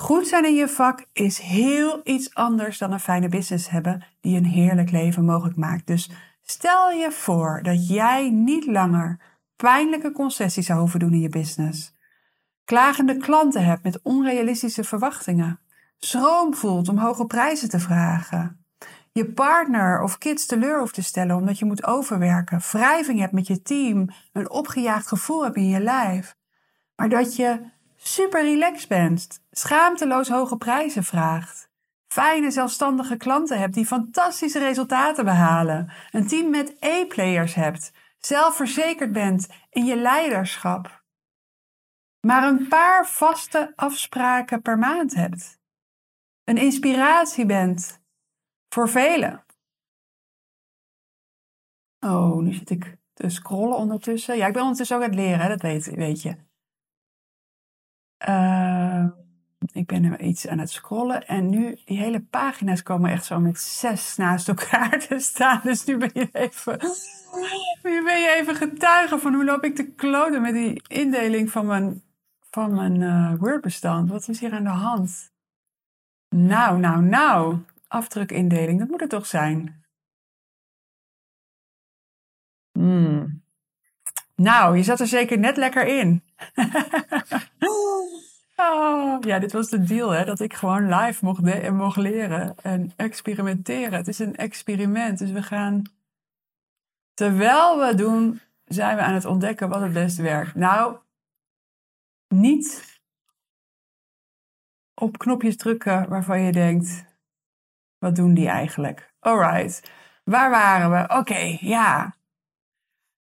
Goed 0.00 0.28
zijn 0.28 0.44
in 0.44 0.54
je 0.54 0.68
vak 0.68 1.04
is 1.12 1.38
heel 1.38 2.00
iets 2.04 2.34
anders 2.34 2.78
dan 2.78 2.92
een 2.92 3.00
fijne 3.00 3.28
business 3.28 3.68
hebben 3.70 4.04
die 4.20 4.36
een 4.36 4.44
heerlijk 4.44 4.90
leven 4.90 5.24
mogelijk 5.24 5.56
maakt. 5.56 5.86
Dus 5.86 6.10
stel 6.42 6.90
je 6.90 7.12
voor 7.12 7.60
dat 7.62 7.88
jij 7.88 8.30
niet 8.30 8.66
langer 8.66 9.20
pijnlijke 9.56 10.12
concessies 10.12 10.66
zou 10.66 10.78
hoeven 10.80 11.00
doen 11.00 11.12
in 11.12 11.20
je 11.20 11.28
business. 11.28 11.94
Klagende 12.64 13.16
klanten 13.16 13.64
hebt 13.64 13.82
met 13.82 14.02
onrealistische 14.02 14.84
verwachtingen. 14.84 15.60
Schroom 15.98 16.54
voelt 16.54 16.88
om 16.88 16.98
hoge 16.98 17.26
prijzen 17.26 17.68
te 17.68 17.80
vragen. 17.80 18.64
Je 19.12 19.32
partner 19.32 20.02
of 20.02 20.18
kids 20.18 20.46
teleur 20.46 20.78
hoeft 20.78 20.94
te 20.94 21.02
stellen 21.02 21.36
omdat 21.36 21.58
je 21.58 21.64
moet 21.64 21.86
overwerken. 21.86 22.60
Wrijving 22.72 23.18
hebt 23.18 23.32
met 23.32 23.46
je 23.46 23.62
team. 23.62 24.08
Een 24.32 24.50
opgejaagd 24.50 25.06
gevoel 25.06 25.44
hebt 25.44 25.56
in 25.56 25.68
je 25.68 25.80
lijf. 25.80 26.36
Maar 26.96 27.08
dat 27.08 27.36
je 27.36 27.74
super 27.96 28.42
relaxed 28.42 28.88
bent, 28.88 29.42
schaamteloos 29.50 30.28
hoge 30.28 30.56
prijzen 30.56 31.04
vraagt, 31.04 31.70
fijne 32.06 32.50
zelfstandige 32.50 33.16
klanten 33.16 33.58
hebt 33.58 33.74
die 33.74 33.86
fantastische 33.86 34.58
resultaten 34.58 35.24
behalen, 35.24 35.92
een 36.10 36.26
team 36.26 36.50
met 36.50 36.76
E-players 36.80 37.54
hebt, 37.54 37.92
zelfverzekerd 38.18 39.12
bent 39.12 39.48
in 39.70 39.84
je 39.84 39.96
leiderschap, 39.96 41.04
maar 42.20 42.48
een 42.48 42.68
paar 42.68 43.08
vaste 43.08 43.72
afspraken 43.76 44.62
per 44.62 44.78
maand 44.78 45.14
hebt, 45.14 45.60
een 46.44 46.56
inspiratie 46.56 47.46
bent 47.46 48.02
voor 48.68 48.88
velen. 48.88 49.44
Oh, 52.00 52.36
nu 52.36 52.52
zit 52.52 52.70
ik 52.70 52.96
te 53.12 53.28
scrollen 53.28 53.76
ondertussen. 53.76 54.36
Ja, 54.36 54.46
ik 54.46 54.52
ben 54.52 54.62
ondertussen 54.62 54.96
ook 54.96 55.02
het 55.02 55.14
leren, 55.14 55.48
dat 55.48 55.60
weet, 55.60 55.86
weet 55.86 56.22
je. 56.22 56.45
Uh, 58.28 59.04
ik 59.72 59.86
ben 59.86 60.26
iets 60.26 60.46
aan 60.46 60.58
het 60.58 60.70
scrollen 60.70 61.26
en 61.26 61.48
nu, 61.48 61.78
die 61.84 61.98
hele 61.98 62.20
pagina's 62.20 62.82
komen 62.82 63.10
echt 63.10 63.24
zo 63.24 63.40
met 63.40 63.58
zes 63.58 64.16
naast 64.16 64.48
elkaar 64.48 64.98
te 65.08 65.18
staan. 65.18 65.60
Dus 65.64 65.84
nu 65.84 65.96
ben 65.96 66.10
je 66.12 66.28
even, 66.32 66.78
nu 67.82 68.04
ben 68.04 68.20
je 68.20 68.34
even 68.40 68.54
getuige 68.54 69.18
van 69.18 69.34
hoe 69.34 69.44
loop 69.44 69.64
ik 69.64 69.74
te 69.74 69.92
kloten 69.92 70.42
met 70.42 70.54
die 70.54 70.82
indeling 70.86 71.50
van 71.50 71.66
mijn, 71.66 72.02
van 72.50 72.74
mijn 72.74 73.00
uh, 73.00 73.34
Word-bestand. 73.38 74.10
Wat 74.10 74.28
is 74.28 74.40
hier 74.40 74.52
aan 74.52 74.64
de 74.64 74.70
hand? 74.70 75.32
Nou, 76.28 76.78
nou, 76.78 77.02
nou. 77.02 77.58
Afdrukindeling, 77.88 78.78
dat 78.78 78.88
moet 78.88 79.00
het 79.00 79.10
toch 79.10 79.26
zijn? 79.26 79.84
Hmm. 82.72 83.44
Nou, 84.36 84.76
je 84.76 84.82
zat 84.82 85.00
er 85.00 85.06
zeker 85.06 85.38
net 85.38 85.56
lekker 85.56 85.86
in. 85.86 86.22
Oh, 88.58 89.20
ja, 89.20 89.38
dit 89.38 89.52
was 89.52 89.68
de 89.68 89.82
deal, 89.82 90.10
hè? 90.10 90.24
Dat 90.24 90.40
ik 90.40 90.54
gewoon 90.54 90.94
live 90.94 91.24
mocht, 91.24 91.44
de- 91.44 91.70
mocht 91.70 91.96
leren 91.96 92.56
en 92.62 92.92
experimenteren. 92.96 93.92
Het 93.92 94.08
is 94.08 94.18
een 94.18 94.36
experiment, 94.36 95.18
dus 95.18 95.30
we 95.30 95.42
gaan... 95.42 95.82
Terwijl 97.14 97.78
we 97.78 97.94
doen, 97.94 98.40
zijn 98.64 98.96
we 98.96 99.02
aan 99.02 99.14
het 99.14 99.24
ontdekken 99.24 99.68
wat 99.68 99.80
het 99.80 99.92
beste 99.92 100.22
werkt. 100.22 100.54
Nou, 100.54 100.98
niet 102.28 102.98
op 104.94 105.18
knopjes 105.18 105.56
drukken 105.56 106.08
waarvan 106.08 106.40
je 106.40 106.52
denkt, 106.52 107.04
wat 107.98 108.16
doen 108.16 108.34
die 108.34 108.48
eigenlijk? 108.48 109.12
Alright, 109.20 109.90
waar 110.24 110.50
waren 110.50 110.90
we? 110.90 111.16
Oké, 111.16 111.56
ja. 111.60 112.15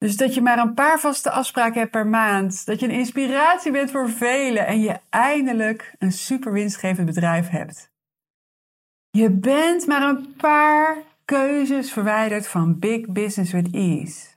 Dus 0.05 0.17
dat 0.17 0.33
je 0.33 0.41
maar 0.41 0.57
een 0.57 0.73
paar 0.73 0.99
vaste 0.99 1.31
afspraken 1.31 1.79
hebt 1.79 1.91
per 1.91 2.07
maand. 2.07 2.65
Dat 2.65 2.79
je 2.79 2.85
een 2.85 2.91
inspiratie 2.91 3.71
bent 3.71 3.91
voor 3.91 4.09
velen 4.09 4.67
en 4.67 4.79
je 4.79 4.99
eindelijk 5.09 5.95
een 5.99 6.11
super 6.11 6.51
winstgevend 6.51 7.05
bedrijf 7.05 7.49
hebt. 7.49 7.91
Je 9.09 9.29
bent 9.31 9.87
maar 9.87 10.09
een 10.09 10.35
paar 10.35 10.97
keuzes 11.25 11.91
verwijderd 11.91 12.47
van 12.47 12.79
big 12.79 13.07
business 13.07 13.51
with 13.51 13.73
ease. 13.73 14.27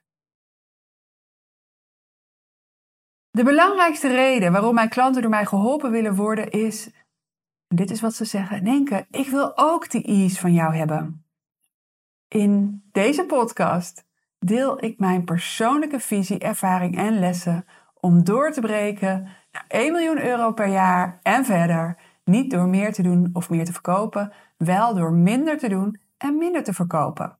De 3.31 3.45
belangrijkste 3.45 4.09
reden 4.09 4.53
waarom 4.53 4.75
mijn 4.75 4.89
klanten 4.89 5.23
door 5.23 5.31
mij 5.31 5.47
geholpen 5.47 5.91
willen 5.91 6.15
worden 6.15 6.51
is, 6.51 6.91
dit 7.67 7.91
is 7.91 8.01
wat 8.01 8.15
ze 8.15 8.25
zeggen, 8.25 8.65
denken, 8.65 9.07
ik 9.11 9.29
wil 9.29 9.59
ook 9.59 9.91
die 9.91 10.03
ease 10.03 10.41
van 10.41 10.53
jou 10.53 10.75
hebben. 10.75 11.25
In 12.29 12.83
deze 12.93 13.25
podcast 13.25 14.08
deel 14.39 14.85
ik 14.85 14.99
mijn 14.99 15.25
persoonlijke 15.25 16.01
visie, 16.01 16.39
ervaring 16.39 16.97
en 16.97 17.19
lessen 17.19 17.65
om 18.01 18.25
door 18.25 18.51
te 18.51 18.61
breken 18.61 19.29
naar 19.53 19.65
1 19.69 19.93
miljoen 19.93 20.25
euro 20.25 20.53
per 20.53 20.69
jaar 20.69 21.19
en 21.23 21.45
verder. 21.45 21.97
Niet 22.25 22.51
door 22.51 22.67
meer 22.69 22.93
te 22.93 23.03
doen 23.03 23.31
of 23.33 23.51
meer 23.51 23.65
te 23.65 23.73
verkopen, 23.73 24.33
wel 24.57 24.95
door 24.95 25.13
minder 25.13 25.59
te 25.59 25.69
doen 25.69 26.01
en 26.19 26.39
minder 26.39 26.65
te 26.65 26.73
verkopen. 26.73 27.39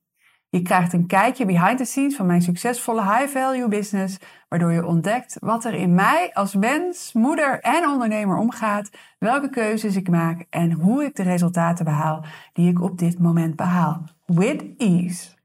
Je 0.51 0.61
krijgt 0.61 0.93
een 0.93 1.07
kijkje 1.07 1.45
behind 1.45 1.77
the 1.77 1.85
scenes 1.85 2.15
van 2.15 2.25
mijn 2.25 2.41
succesvolle 2.41 3.01
high-value 3.01 3.67
business, 3.67 4.17
waardoor 4.47 4.71
je 4.71 4.85
ontdekt 4.85 5.37
wat 5.39 5.65
er 5.65 5.73
in 5.73 5.93
mij 5.93 6.29
als 6.33 6.55
mens, 6.55 7.13
moeder 7.13 7.59
en 7.59 7.89
ondernemer 7.89 8.37
omgaat, 8.37 8.89
welke 9.19 9.49
keuzes 9.49 9.95
ik 9.95 10.09
maak 10.09 10.45
en 10.49 10.71
hoe 10.71 11.03
ik 11.03 11.15
de 11.15 11.23
resultaten 11.23 11.85
behaal 11.85 12.25
die 12.53 12.69
ik 12.69 12.81
op 12.81 12.97
dit 12.97 13.19
moment 13.19 13.55
behaal. 13.55 14.03
With 14.25 14.63
ease. 14.77 15.38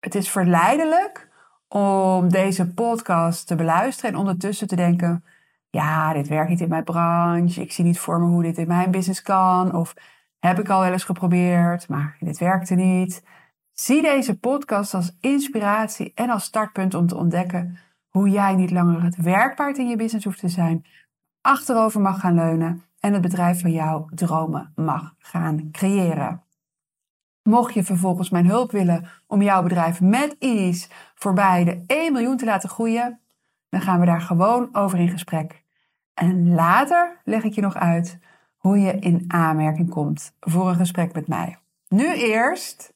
Het 0.00 0.14
is 0.14 0.30
verleidelijk 0.30 1.28
om 1.68 2.28
deze 2.28 2.72
podcast 2.72 3.46
te 3.46 3.54
beluisteren 3.54 4.10
en 4.12 4.18
ondertussen 4.18 4.66
te 4.66 4.76
denken: 4.76 5.24
ja, 5.70 6.12
dit 6.12 6.28
werkt 6.28 6.50
niet 6.50 6.60
in 6.60 6.68
mijn 6.68 6.84
branche. 6.84 7.60
Ik 7.60 7.72
zie 7.72 7.84
niet 7.84 7.98
voor 7.98 8.20
me 8.20 8.26
hoe 8.26 8.42
dit 8.42 8.58
in 8.58 8.68
mijn 8.68 8.90
business 8.90 9.22
kan. 9.22 9.74
Of 9.74 9.94
heb 10.38 10.58
ik 10.58 10.68
al 10.68 10.80
wel 10.80 10.92
eens 10.92 11.04
geprobeerd, 11.04 11.88
maar 11.88 12.16
dit 12.20 12.38
werkte 12.38 12.74
niet. 12.74 13.22
Zie 13.72 14.02
deze 14.02 14.38
podcast 14.38 14.94
als 14.94 15.16
inspiratie 15.20 16.12
en 16.14 16.30
als 16.30 16.44
startpunt 16.44 16.94
om 16.94 17.06
te 17.06 17.16
ontdekken 17.16 17.78
hoe 18.08 18.28
jij 18.28 18.54
niet 18.54 18.70
langer 18.70 19.02
het 19.02 19.16
werkpaard 19.16 19.78
in 19.78 19.88
je 19.88 19.96
business 19.96 20.24
hoeft 20.24 20.40
te 20.40 20.48
zijn, 20.48 20.84
achterover 21.40 22.00
mag 22.00 22.20
gaan 22.20 22.34
leunen 22.34 22.82
en 23.00 23.12
het 23.12 23.22
bedrijf 23.22 23.60
van 23.60 23.72
jouw 23.72 24.08
dromen 24.14 24.72
mag 24.74 25.14
gaan 25.18 25.68
creëren. 25.72 26.45
Mocht 27.46 27.74
je 27.74 27.84
vervolgens 27.84 28.30
mijn 28.30 28.46
hulp 28.46 28.70
willen 28.70 29.08
om 29.26 29.42
jouw 29.42 29.62
bedrijf 29.62 30.00
met 30.00 30.36
ease 30.38 30.88
voorbij 31.14 31.64
de 31.64 31.82
1 31.86 32.12
miljoen 32.12 32.36
te 32.36 32.44
laten 32.44 32.68
groeien, 32.68 33.20
dan 33.68 33.80
gaan 33.80 34.00
we 34.00 34.06
daar 34.06 34.20
gewoon 34.20 34.68
over 34.72 34.98
in 34.98 35.08
gesprek. 35.08 35.62
En 36.14 36.54
later 36.54 37.20
leg 37.24 37.44
ik 37.44 37.52
je 37.52 37.60
nog 37.60 37.74
uit 37.74 38.18
hoe 38.56 38.78
je 38.78 38.98
in 38.98 39.24
aanmerking 39.28 39.90
komt 39.90 40.32
voor 40.40 40.68
een 40.68 40.74
gesprek 40.74 41.12
met 41.12 41.28
mij. 41.28 41.58
Nu 41.88 42.14
eerst 42.14 42.92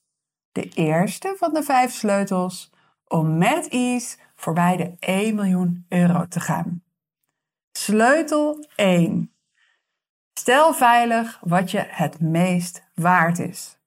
de 0.53 0.69
eerste 0.69 1.35
van 1.39 1.55
de 1.55 1.63
vijf 1.63 1.93
sleutels 1.93 2.73
om 3.07 3.39
met 3.39 3.69
ease 3.69 4.17
voorbij 4.35 4.77
de 4.77 4.97
1 4.99 5.35
miljoen 5.35 5.85
euro 5.89 6.27
te 6.29 6.41
gaan. 6.41 6.83
Sleutel 7.73 8.67
1. 8.77 9.33
Stel 10.33 10.75
veilig 10.75 11.39
wat 11.43 11.71
je 11.71 11.85
het 11.89 12.21
meest 12.21 12.83
waard 12.95 13.39
is. 13.39 13.80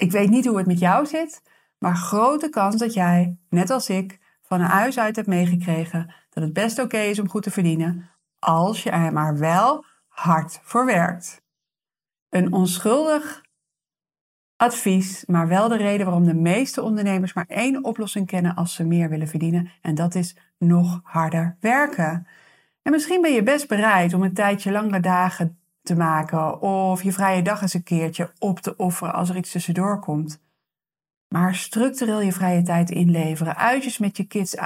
Ik 0.00 0.10
weet 0.10 0.30
niet 0.30 0.46
hoe 0.46 0.56
het 0.56 0.66
met 0.66 0.78
jou 0.78 1.06
zit, 1.06 1.42
maar 1.78 1.96
grote 1.96 2.48
kans 2.48 2.76
dat 2.76 2.94
jij, 2.94 3.38
net 3.48 3.70
als 3.70 3.88
ik, 3.88 4.18
van 4.42 4.60
een 4.60 4.66
huis 4.66 4.98
uit 4.98 5.16
hebt 5.16 5.28
meegekregen 5.28 6.14
dat 6.30 6.42
het 6.42 6.52
best 6.52 6.78
oké 6.78 6.98
is 6.98 7.18
om 7.18 7.28
goed 7.28 7.42
te 7.42 7.50
verdienen, 7.50 8.10
als 8.38 8.82
je 8.82 8.90
er 8.90 9.12
maar 9.12 9.38
wel 9.38 9.84
hard 10.08 10.60
voor 10.62 10.86
werkt. 10.86 11.42
Een 12.28 12.52
onschuldig 12.52 13.42
advies, 14.56 15.24
maar 15.26 15.48
wel 15.48 15.68
de 15.68 15.76
reden 15.76 16.06
waarom 16.06 16.24
de 16.24 16.34
meeste 16.34 16.82
ondernemers 16.82 17.32
maar 17.32 17.46
één 17.48 17.84
oplossing 17.84 18.26
kennen 18.26 18.54
als 18.54 18.74
ze 18.74 18.84
meer 18.84 19.08
willen 19.08 19.28
verdienen, 19.28 19.70
en 19.82 19.94
dat 19.94 20.14
is 20.14 20.36
nog 20.58 21.00
harder 21.02 21.56
werken. 21.60 22.26
En 22.82 22.92
misschien 22.92 23.20
ben 23.20 23.32
je 23.32 23.42
best 23.42 23.68
bereid 23.68 24.14
om 24.14 24.22
een 24.22 24.34
tijdje 24.34 24.72
langere 24.72 25.00
dagen 25.00 25.59
te 25.82 25.96
maken 25.96 26.60
of 26.60 27.02
je 27.02 27.12
vrije 27.12 27.42
dag 27.42 27.62
eens 27.62 27.74
een 27.74 27.82
keertje 27.82 28.32
op 28.38 28.60
te 28.60 28.76
offeren 28.76 29.14
als 29.14 29.28
er 29.28 29.36
iets 29.36 29.50
tussendoor 29.50 29.98
komt. 29.98 30.40
Maar 31.28 31.54
structureel 31.54 32.20
je 32.20 32.32
vrije 32.32 32.62
tijd 32.62 32.90
inleveren, 32.90 33.56
uitjes 33.56 33.98
met 33.98 34.16
je 34.16 34.24
kids 34.24 34.56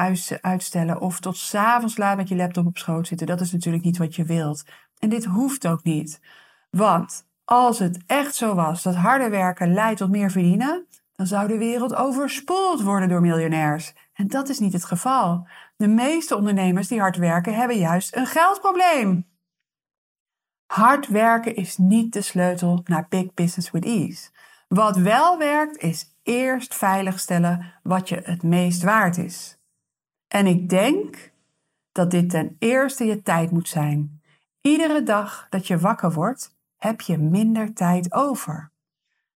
uitstellen 0.40 1.00
of 1.00 1.20
tot 1.20 1.36
s'avonds 1.36 1.96
laat 1.96 2.16
met 2.16 2.28
je 2.28 2.36
laptop 2.36 2.66
op 2.66 2.78
schoot 2.78 3.06
zitten, 3.06 3.26
dat 3.26 3.40
is 3.40 3.52
natuurlijk 3.52 3.84
niet 3.84 3.98
wat 3.98 4.14
je 4.14 4.24
wilt. 4.24 4.64
En 4.98 5.08
dit 5.08 5.24
hoeft 5.24 5.66
ook 5.66 5.82
niet. 5.82 6.20
Want 6.70 7.26
als 7.44 7.78
het 7.78 8.02
echt 8.06 8.34
zo 8.34 8.54
was 8.54 8.82
dat 8.82 8.94
harder 8.94 9.30
werken 9.30 9.72
leidt 9.72 9.98
tot 9.98 10.10
meer 10.10 10.30
verdienen, 10.30 10.86
dan 11.16 11.26
zou 11.26 11.48
de 11.48 11.58
wereld 11.58 11.94
overspoeld 11.94 12.82
worden 12.82 13.08
door 13.08 13.20
miljonairs. 13.20 13.94
En 14.12 14.28
dat 14.28 14.48
is 14.48 14.58
niet 14.58 14.72
het 14.72 14.84
geval. 14.84 15.46
De 15.76 15.88
meeste 15.88 16.36
ondernemers 16.36 16.88
die 16.88 17.00
hard 17.00 17.16
werken 17.16 17.54
hebben 17.54 17.78
juist 17.78 18.16
een 18.16 18.26
geldprobleem. 18.26 19.26
Hard 20.74 21.08
werken 21.08 21.54
is 21.54 21.76
niet 21.76 22.12
de 22.12 22.20
sleutel 22.20 22.80
naar 22.84 23.06
big 23.08 23.34
business 23.34 23.70
with 23.70 23.84
ease. 23.84 24.30
Wat 24.68 24.96
wel 24.96 25.38
werkt 25.38 25.76
is 25.76 26.16
eerst 26.22 26.74
veiligstellen 26.74 27.72
wat 27.82 28.08
je 28.08 28.20
het 28.24 28.42
meest 28.42 28.82
waard 28.82 29.16
is. 29.16 29.58
En 30.28 30.46
ik 30.46 30.68
denk 30.68 31.32
dat 31.92 32.10
dit 32.10 32.30
ten 32.30 32.56
eerste 32.58 33.04
je 33.04 33.22
tijd 33.22 33.50
moet 33.50 33.68
zijn. 33.68 34.22
Iedere 34.60 35.02
dag 35.02 35.46
dat 35.50 35.66
je 35.66 35.78
wakker 35.78 36.12
wordt, 36.12 36.56
heb 36.76 37.00
je 37.00 37.18
minder 37.18 37.74
tijd 37.74 38.12
over. 38.12 38.70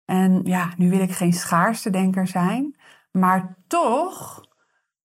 En 0.05 0.41
ja, 0.45 0.73
nu 0.77 0.91
wil 0.91 1.01
ik 1.01 1.13
geen 1.13 1.33
schaarste 1.33 1.91
denker 1.91 2.27
zijn, 2.27 2.77
maar 3.11 3.57
toch 3.67 4.45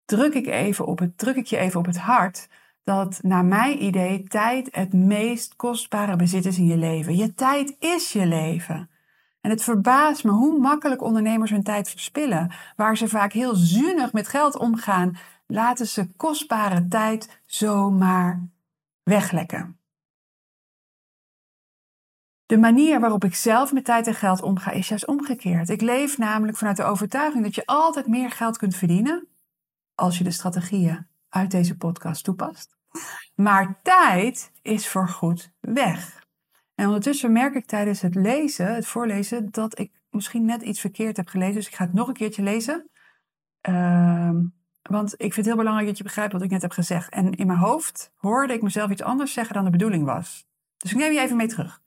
druk 0.06 0.34
ik, 0.34 0.48
even 0.48 0.86
op 0.86 1.00
het, 1.00 1.18
druk 1.18 1.36
ik 1.36 1.46
je 1.46 1.58
even 1.58 1.80
op 1.80 1.86
het 1.86 1.98
hart 1.98 2.48
dat 2.90 3.20
naar 3.22 3.46
mijn 3.46 3.84
idee 3.84 4.24
tijd 4.24 4.68
het 4.72 4.94
meest 4.94 5.56
kostbare 5.56 6.16
bezit 6.16 6.46
is 6.46 6.58
in 6.58 6.66
je 6.66 6.78
leven. 6.78 7.16
Je 7.16 7.34
tijd 7.34 7.76
is 7.80 8.14
je 8.14 8.26
leven. 8.26 8.90
En 9.42 9.50
het 9.50 9.64
verbaast 9.64 10.24
me 10.24 10.32
hoe 10.32 10.60
makkelijk 10.60 11.02
ondernemers 11.02 11.52
hun 11.52 11.64
tijd 11.64 11.90
verspillen. 11.90 12.52
Waar 12.76 12.98
ze 12.98 13.08
vaak 13.08 13.34
heel 13.34 13.56
zuinig 13.56 14.14
met 14.14 14.28
geld 14.28 14.58
omgaan, 14.58 15.18
laten 15.48 15.88
ze 15.88 16.08
kostbare 16.18 16.88
tijd 16.88 17.42
zomaar 17.46 18.48
weglekken. 19.04 19.80
De 22.46 22.58
manier 22.58 23.00
waarop 23.00 23.24
ik 23.24 23.36
zelf 23.36 23.74
met 23.74 23.86
tijd 23.86 24.08
en 24.08 24.16
geld 24.16 24.42
omga 24.42 24.72
is 24.72 24.88
juist 24.88 25.08
omgekeerd. 25.08 25.70
Ik 25.70 25.82
leef 25.82 26.18
namelijk 26.18 26.58
vanuit 26.58 26.78
de 26.78 26.84
overtuiging 26.84 27.44
dat 27.44 27.56
je 27.56 27.66
altijd 27.66 28.08
meer 28.08 28.32
geld 28.32 28.58
kunt 28.58 28.76
verdienen 28.76 29.28
als 29.96 30.18
je 30.18 30.24
de 30.24 30.32
strategieën 30.32 31.08
uit 31.30 31.52
deze 31.52 31.78
podcast 31.78 32.24
toepast. 32.24 32.79
Maar 33.36 33.80
tijd 33.82 34.52
is 34.62 34.88
voorgoed 34.88 35.52
weg. 35.60 36.24
En 36.76 36.86
ondertussen 36.86 37.32
merk 37.32 37.56
ik 37.56 37.66
tijdens 37.66 38.02
het 38.02 38.16
lezen, 38.16 38.74
het 38.74 38.88
voorlezen, 38.88 39.52
dat 39.52 39.80
ik 39.80 39.92
misschien 40.10 40.46
net 40.46 40.62
iets 40.62 40.80
verkeerd 40.80 41.18
heb 41.18 41.28
gelezen. 41.28 41.56
Dus 41.56 41.68
ik 41.68 41.76
ga 41.76 41.84
het 41.84 41.94
nog 41.94 42.08
een 42.08 42.14
keertje 42.14 42.44
lezen. 42.44 42.90
Ehm, 43.62 44.44
want 44.82 45.14
ik 45.14 45.20
vind 45.20 45.36
het 45.36 45.46
heel 45.46 45.56
belangrijk 45.56 45.88
dat 45.88 45.98
je 45.98 46.04
begrijpt 46.04 46.34
wat 46.34 46.42
ik 46.42 46.50
net 46.50 46.62
heb 46.62 46.72
gezegd. 46.72 47.10
En 47.10 47.32
in 47.32 47.48
mijn 47.48 47.60
hoofd 47.60 48.12
hoorde 48.16 48.54
ik 48.54 48.62
mezelf 48.62 48.92
iets 48.92 49.02
anders 49.04 49.34
zeggen 49.34 49.54
dan 49.56 49.64
de 49.64 49.70
bedoeling 49.70 50.06
was. 50.06 50.48
Dus 50.78 50.92
ik 50.92 50.98
neem 50.98 51.12
je 51.12 51.20
even 51.20 51.38
mee 51.38 51.48
terug. 51.48 51.82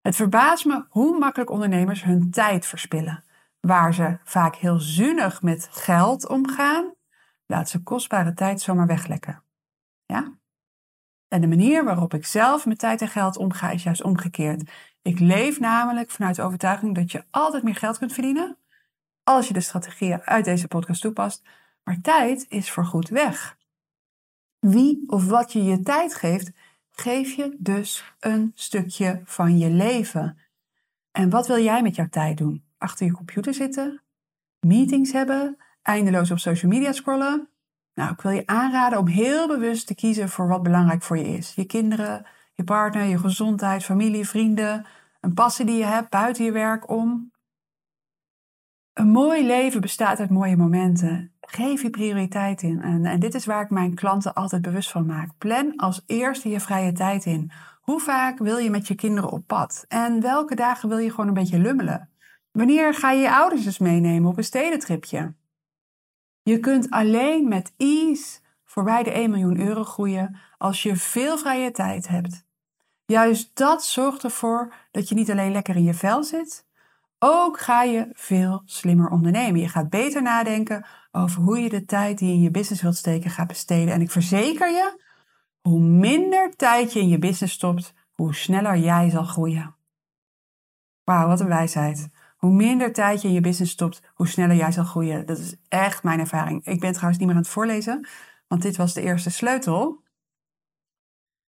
Het 0.00 0.16
verbaast 0.16 0.64
me 0.64 0.84
hoe 0.88 1.18
makkelijk 1.18 1.50
ondernemers 1.50 2.04
hun 2.04 2.30
tijd 2.30 2.66
verspillen. 2.66 3.24
Waar 3.60 3.94
ze 3.94 4.18
vaak 4.24 4.56
heel 4.56 4.78
zuinig 4.78 5.42
met 5.42 5.68
geld 5.70 6.28
omgaan, 6.28 6.94
laat 7.46 7.68
ze 7.68 7.82
kostbare 7.82 8.34
tijd 8.34 8.60
zomaar 8.60 8.86
weglekken. 8.86 9.42
Ja? 10.06 10.38
En 11.30 11.40
de 11.40 11.46
manier 11.46 11.84
waarop 11.84 12.14
ik 12.14 12.26
zelf 12.26 12.66
met 12.66 12.78
tijd 12.78 13.00
en 13.00 13.08
geld 13.08 13.36
omga 13.36 13.70
is 13.70 13.82
juist 13.82 14.02
omgekeerd. 14.02 14.70
Ik 15.02 15.18
leef 15.18 15.60
namelijk 15.60 16.10
vanuit 16.10 16.36
de 16.36 16.42
overtuiging 16.42 16.94
dat 16.94 17.12
je 17.12 17.24
altijd 17.30 17.62
meer 17.62 17.74
geld 17.74 17.98
kunt 17.98 18.12
verdienen 18.12 18.56
als 19.24 19.48
je 19.48 19.52
de 19.52 19.60
strategieën 19.60 20.22
uit 20.22 20.44
deze 20.44 20.68
podcast 20.68 21.00
toepast. 21.00 21.42
Maar 21.84 22.00
tijd 22.00 22.46
is 22.48 22.70
voorgoed 22.70 23.08
weg. 23.08 23.58
Wie 24.58 25.02
of 25.06 25.26
wat 25.26 25.52
je 25.52 25.64
je 25.64 25.80
tijd 25.80 26.14
geeft, 26.14 26.50
geef 26.90 27.32
je 27.32 27.56
dus 27.58 28.14
een 28.20 28.52
stukje 28.54 29.20
van 29.24 29.58
je 29.58 29.70
leven. 29.70 30.38
En 31.10 31.30
wat 31.30 31.46
wil 31.46 31.62
jij 31.62 31.82
met 31.82 31.94
jouw 31.94 32.08
tijd 32.08 32.38
doen? 32.38 32.64
Achter 32.78 33.06
je 33.06 33.12
computer 33.12 33.54
zitten? 33.54 34.02
Meetings 34.60 35.12
hebben? 35.12 35.56
Eindeloos 35.82 36.30
op 36.30 36.38
social 36.38 36.70
media 36.70 36.92
scrollen? 36.92 37.48
Nou, 37.94 38.12
ik 38.12 38.20
wil 38.20 38.32
je 38.32 38.46
aanraden 38.46 38.98
om 38.98 39.06
heel 39.06 39.48
bewust 39.48 39.86
te 39.86 39.94
kiezen 39.94 40.28
voor 40.28 40.48
wat 40.48 40.62
belangrijk 40.62 41.02
voor 41.02 41.18
je 41.18 41.28
is. 41.28 41.54
Je 41.54 41.64
kinderen, 41.64 42.26
je 42.54 42.64
partner, 42.64 43.04
je 43.04 43.18
gezondheid, 43.18 43.84
familie, 43.84 44.28
vrienden, 44.28 44.86
een 45.20 45.34
passie 45.34 45.66
die 45.66 45.76
je 45.76 45.84
hebt 45.84 46.10
buiten 46.10 46.44
je 46.44 46.52
werk 46.52 46.90
om. 46.90 47.32
Een 48.92 49.08
mooi 49.08 49.46
leven 49.46 49.80
bestaat 49.80 50.20
uit 50.20 50.30
mooie 50.30 50.56
momenten. 50.56 51.32
Geef 51.40 51.82
je 51.82 51.90
prioriteit 51.90 52.62
in. 52.62 52.82
En, 52.82 53.20
dit 53.20 53.34
is 53.34 53.46
waar 53.46 53.62
ik 53.62 53.70
mijn 53.70 53.94
klanten 53.94 54.34
altijd 54.34 54.62
bewust 54.62 54.90
van 54.90 55.06
maak. 55.06 55.30
Plan 55.38 55.76
als 55.76 56.02
eerste 56.06 56.48
je 56.48 56.60
vrije 56.60 56.92
tijd 56.92 57.24
in. 57.24 57.50
Hoe 57.80 58.00
vaak 58.00 58.38
wil 58.38 58.56
je 58.56 58.70
met 58.70 58.88
je 58.88 58.94
kinderen 58.94 59.30
op 59.30 59.46
pad? 59.46 59.84
En 59.88 60.20
welke 60.20 60.54
dagen 60.54 60.88
wil 60.88 60.98
je 60.98 61.10
gewoon 61.10 61.28
een 61.28 61.34
beetje 61.34 61.58
lummelen? 61.58 62.10
Wanneer 62.52 62.94
ga 62.94 63.10
je 63.10 63.20
je 63.20 63.34
ouders 63.34 63.66
eens 63.66 63.78
meenemen 63.78 64.30
op 64.30 64.36
een 64.36 64.44
stedentripje? 64.44 65.34
Je 66.50 66.60
kunt 66.60 66.90
alleen 66.90 67.48
met 67.48 67.72
ease 67.76 68.40
voorbij 68.64 69.02
de 69.02 69.10
1 69.10 69.30
miljoen 69.30 69.60
euro 69.60 69.84
groeien 69.84 70.36
als 70.58 70.82
je 70.82 70.96
veel 70.96 71.38
vrije 71.38 71.70
tijd 71.70 72.08
hebt. 72.08 72.44
Juist 73.04 73.50
dat 73.56 73.84
zorgt 73.84 74.24
ervoor 74.24 74.74
dat 74.90 75.08
je 75.08 75.14
niet 75.14 75.30
alleen 75.30 75.52
lekker 75.52 75.76
in 75.76 75.82
je 75.82 75.94
vel 75.94 76.24
zit, 76.24 76.66
ook 77.18 77.60
ga 77.60 77.82
je 77.82 78.08
veel 78.12 78.62
slimmer 78.64 79.10
ondernemen. 79.10 79.60
Je 79.60 79.68
gaat 79.68 79.90
beter 79.90 80.22
nadenken 80.22 80.86
over 81.12 81.42
hoe 81.42 81.58
je 81.58 81.68
de 81.68 81.84
tijd 81.84 82.18
die 82.18 82.28
je 82.28 82.34
in 82.34 82.40
je 82.40 82.50
business 82.50 82.82
wilt 82.82 82.96
steken 82.96 83.30
gaat 83.30 83.48
besteden. 83.48 83.94
En 83.94 84.00
ik 84.00 84.10
verzeker 84.10 84.70
je, 84.70 85.02
hoe 85.60 85.80
minder 85.80 86.56
tijd 86.56 86.92
je 86.92 87.00
in 87.00 87.08
je 87.08 87.18
business 87.18 87.54
stopt, 87.54 87.94
hoe 88.12 88.34
sneller 88.34 88.76
jij 88.76 89.10
zal 89.10 89.24
groeien. 89.24 89.74
Wauw, 91.04 91.26
wat 91.26 91.40
een 91.40 91.48
wijsheid. 91.48 92.08
Hoe 92.40 92.52
minder 92.52 92.92
tijd 92.92 93.22
je 93.22 93.28
in 93.28 93.34
je 93.34 93.40
business 93.40 93.72
stopt, 93.72 94.02
hoe 94.14 94.28
sneller 94.28 94.56
jij 94.56 94.72
zal 94.72 94.84
groeien. 94.84 95.26
Dat 95.26 95.38
is 95.38 95.56
echt 95.68 96.02
mijn 96.02 96.20
ervaring. 96.20 96.66
Ik 96.66 96.80
ben 96.80 96.92
trouwens 96.92 97.18
niet 97.18 97.26
meer 97.26 97.36
aan 97.36 97.42
het 97.42 97.52
voorlezen, 97.52 98.08
want 98.48 98.62
dit 98.62 98.76
was 98.76 98.94
de 98.94 99.02
eerste 99.02 99.30
sleutel. 99.30 100.02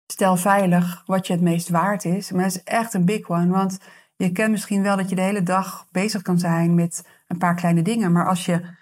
Stel 0.07 0.37
veilig 0.37 1.03
wat 1.07 1.27
je 1.27 1.33
het 1.33 1.43
meest 1.43 1.69
waard 1.69 2.05
is. 2.05 2.31
Maar 2.31 2.43
dat 2.43 2.55
is 2.55 2.63
echt 2.63 2.95
een 2.95 3.05
big 3.05 3.29
one, 3.31 3.49
want 3.49 3.79
je 4.17 4.33
kent 4.33 4.51
misschien 4.51 4.83
wel 4.83 4.97
dat 4.97 5.09
je 5.09 5.15
de 5.15 5.23
hele 5.23 5.43
dag 5.43 5.87
bezig 5.91 6.23
kan 6.23 6.39
zijn 6.39 6.75
met 6.75 7.09
een 7.27 7.39
paar 7.39 7.55
kleine 7.55 7.83
dingen. 7.83 8.13
Maar 8.13 8.29
als 8.29 8.45
je 8.45 8.77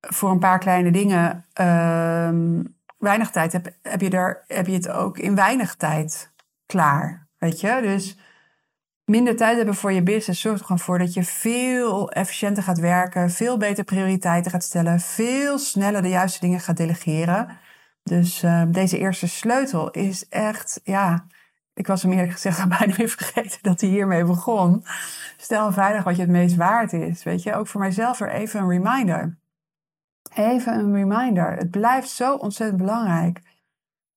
voor 0.00 0.30
een 0.30 0.38
paar 0.38 0.58
kleine 0.58 0.90
dingen 0.90 1.44
uh, 1.60 2.60
weinig 2.98 3.30
tijd 3.30 3.52
hebt, 3.52 3.78
heb 3.82 4.00
je, 4.00 4.10
er, 4.10 4.44
heb 4.46 4.66
je 4.66 4.72
het 4.72 4.88
ook 4.88 5.18
in 5.18 5.34
weinig 5.34 5.74
tijd 5.74 6.32
klaar. 6.66 7.28
Weet 7.38 7.60
je? 7.60 7.78
Dus 7.82 8.18
minder 9.04 9.36
tijd 9.36 9.56
hebben 9.56 9.74
voor 9.74 9.92
je 9.92 10.02
business 10.02 10.40
zorgt 10.40 10.60
er 10.60 10.66
gewoon 10.66 10.80
voor 10.80 10.98
dat 10.98 11.14
je 11.14 11.24
veel 11.24 12.10
efficiënter 12.10 12.62
gaat 12.62 12.78
werken, 12.78 13.30
veel 13.30 13.56
beter 13.56 13.84
prioriteiten 13.84 14.50
gaat 14.50 14.64
stellen, 14.64 15.00
veel 15.00 15.58
sneller 15.58 16.02
de 16.02 16.08
juiste 16.08 16.40
dingen 16.40 16.60
gaat 16.60 16.76
delegeren. 16.76 17.58
Dus 18.02 18.42
uh, 18.42 18.62
deze 18.68 18.98
eerste 18.98 19.28
sleutel 19.28 19.90
is 19.90 20.28
echt, 20.28 20.80
ja, 20.84 21.26
ik 21.74 21.86
was 21.86 22.02
hem 22.02 22.12
eerlijk 22.12 22.32
gezegd 22.32 22.60
al 22.60 22.68
bijna 22.78 22.94
weer 22.94 23.08
vergeten 23.08 23.58
dat 23.62 23.80
hij 23.80 23.90
hiermee 23.90 24.24
begon. 24.24 24.84
Stel 25.36 25.72
veilig 25.72 26.04
wat 26.04 26.16
je 26.16 26.22
het 26.22 26.30
meest 26.30 26.56
waard 26.56 26.92
is. 26.92 27.22
Weet 27.22 27.42
je, 27.42 27.54
ook 27.54 27.66
voor 27.66 27.80
mijzelf 27.80 28.18
weer 28.18 28.30
even 28.30 28.60
een 28.60 28.68
reminder. 28.68 29.38
Even 30.34 30.74
een 30.74 30.94
reminder. 30.94 31.56
Het 31.56 31.70
blijft 31.70 32.08
zo 32.08 32.34
ontzettend 32.34 32.80
belangrijk 32.80 33.40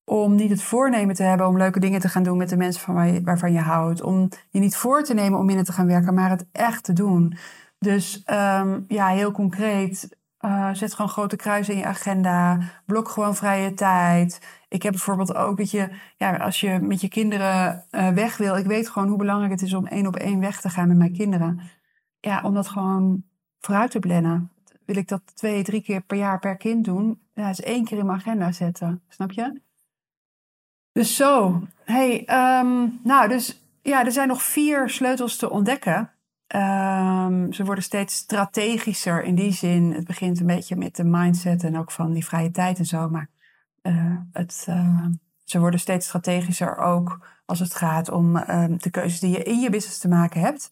om 0.06 0.36
niet 0.36 0.50
het 0.50 0.64
voornemen 0.64 1.16
te 1.16 1.24
hebben 1.24 1.48
om 1.48 1.58
leuke 1.58 1.80
dingen 1.80 2.00
te 2.00 2.10
gaan 2.10 2.24
doen 2.24 2.38
met 2.38 2.50
de 2.50 2.58
mensen 2.58 2.82
van 2.82 2.94
waar 2.94 3.08
je, 3.08 3.22
waarvan 3.22 3.52
je 3.52 3.60
houdt. 3.60 4.02
Om 4.02 4.30
je 4.50 4.60
niet 4.60 4.76
voor 4.76 5.04
te 5.04 5.14
nemen 5.14 5.40
om 5.40 5.46
minder 5.46 5.66
te 5.66 5.72
gaan 5.72 5.88
werken, 5.88 6.14
maar 6.14 6.30
het 6.30 6.46
echt 6.52 6.84
te 6.84 6.94
doen. 6.94 7.38
Dus 7.80 8.24
um, 8.32 8.86
ja, 8.88 9.08
heel 9.08 9.32
concreet. 9.32 10.18
Uh, 10.46 10.70
zet 10.74 10.94
gewoon 10.94 11.12
grote 11.12 11.36
kruisen 11.36 11.74
in 11.74 11.80
je 11.80 11.86
agenda. 11.86 12.60
Blok 12.86 13.10
gewoon 13.10 13.36
vrije 13.36 13.74
tijd. 13.74 14.42
Ik 14.68 14.84
heb 14.84 14.92
bijvoorbeeld 14.92 15.36
ook 15.36 15.58
dat 15.58 15.72
je, 15.72 15.90
ja, 16.18 16.36
als 16.36 16.60
je 16.60 16.80
met 16.80 17.02
je 17.02 17.08
kinderen 17.08 17.86
uh, 17.92 18.10
weg 18.10 18.38
wil. 18.38 18.56
Ik 18.56 18.66
weet 18.66 18.90
gewoon 18.90 19.08
hoe 19.08 19.18
belangrijk 19.18 19.52
het 19.52 19.62
is 19.62 19.74
om 19.74 19.88
één 19.88 20.08
op 20.08 20.16
één 20.16 20.40
weg 20.40 20.62
te 20.62 20.70
gaan 20.70 20.88
met 20.88 20.98
mijn 20.98 21.14
kinderen. 21.14 21.62
Ja, 22.20 22.42
om 22.44 22.54
dat 22.54 22.68
gewoon 22.68 23.24
vooruit 23.60 23.92
te 23.92 24.00
plannen. 24.00 24.52
Wil 24.86 24.96
ik 24.96 25.08
dat 25.08 25.22
twee, 25.36 25.64
drie 25.64 25.82
keer 25.82 26.02
per 26.02 26.18
jaar 26.18 26.40
per 26.40 26.58
kind 26.58 26.86
doen? 26.86 27.20
Ja, 27.34 27.50
is 27.50 27.62
één 27.62 27.86
keer 27.86 27.98
in 27.98 28.06
mijn 28.06 28.18
agenda 28.18 28.52
zetten. 28.52 29.02
Snap 29.08 29.32
je? 29.32 29.62
Dus 30.96 31.16
zo. 31.16 31.62
Hey, 31.84 32.20
um, 32.60 33.00
nou, 33.04 33.28
dus 33.28 33.62
ja, 33.82 34.06
er 34.06 34.12
zijn 34.12 34.28
nog 34.28 34.44
vier 34.44 34.90
sleutels 34.90 35.38
te 35.38 35.50
ontdekken. 35.50 36.12
Um, 36.56 37.54
ze 37.54 37.64
worden 37.66 37.84
steeds 37.84 38.16
strategischer 38.16 39.24
in 39.24 39.36
die 39.36 39.52
zin. 39.52 39.94
Het 39.94 40.06
begint 40.06 40.40
een 40.40 40.46
beetje 40.46 40.76
met 40.76 40.96
de 40.96 41.04
mindset 41.04 41.64
en 41.64 41.78
ook 41.78 41.92
van 41.92 42.14
die 42.14 42.26
vrije 42.26 42.52
tijd 42.52 42.80
en 42.80 42.86
zo. 42.86 43.10
Maar 43.10 43.30
uh, 43.84 44.18
het, 44.32 44.66
uh, 44.70 45.06
ze 45.44 45.60
worden 45.60 45.80
steeds 45.80 46.08
strategischer 46.08 46.78
ook 46.78 47.28
als 47.46 47.60
het 47.60 47.76
gaat 47.76 48.12
om 48.12 48.34
de 48.78 48.90
keuzes 48.92 49.20
die 49.20 49.32
je 49.32 49.44
in 49.44 49.60
je 49.60 49.70
business 49.70 50.00
te 50.00 50.08
maken 50.08 50.42
hebt. 50.42 50.72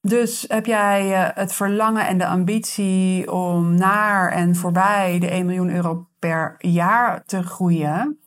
Dus 0.00 0.44
heb 0.48 0.66
jij 0.66 1.10
uh, 1.10 1.28
het 1.34 1.52
verlangen 1.52 2.06
en 2.06 2.18
de 2.18 2.26
ambitie 2.26 3.32
om 3.32 3.74
naar 3.74 4.32
en 4.32 4.56
voorbij 4.56 5.18
de 5.18 5.30
1 5.30 5.46
miljoen 5.46 5.70
euro 5.70 6.08
per 6.18 6.54
jaar 6.58 7.24
te 7.24 7.42
groeien? 7.42 8.21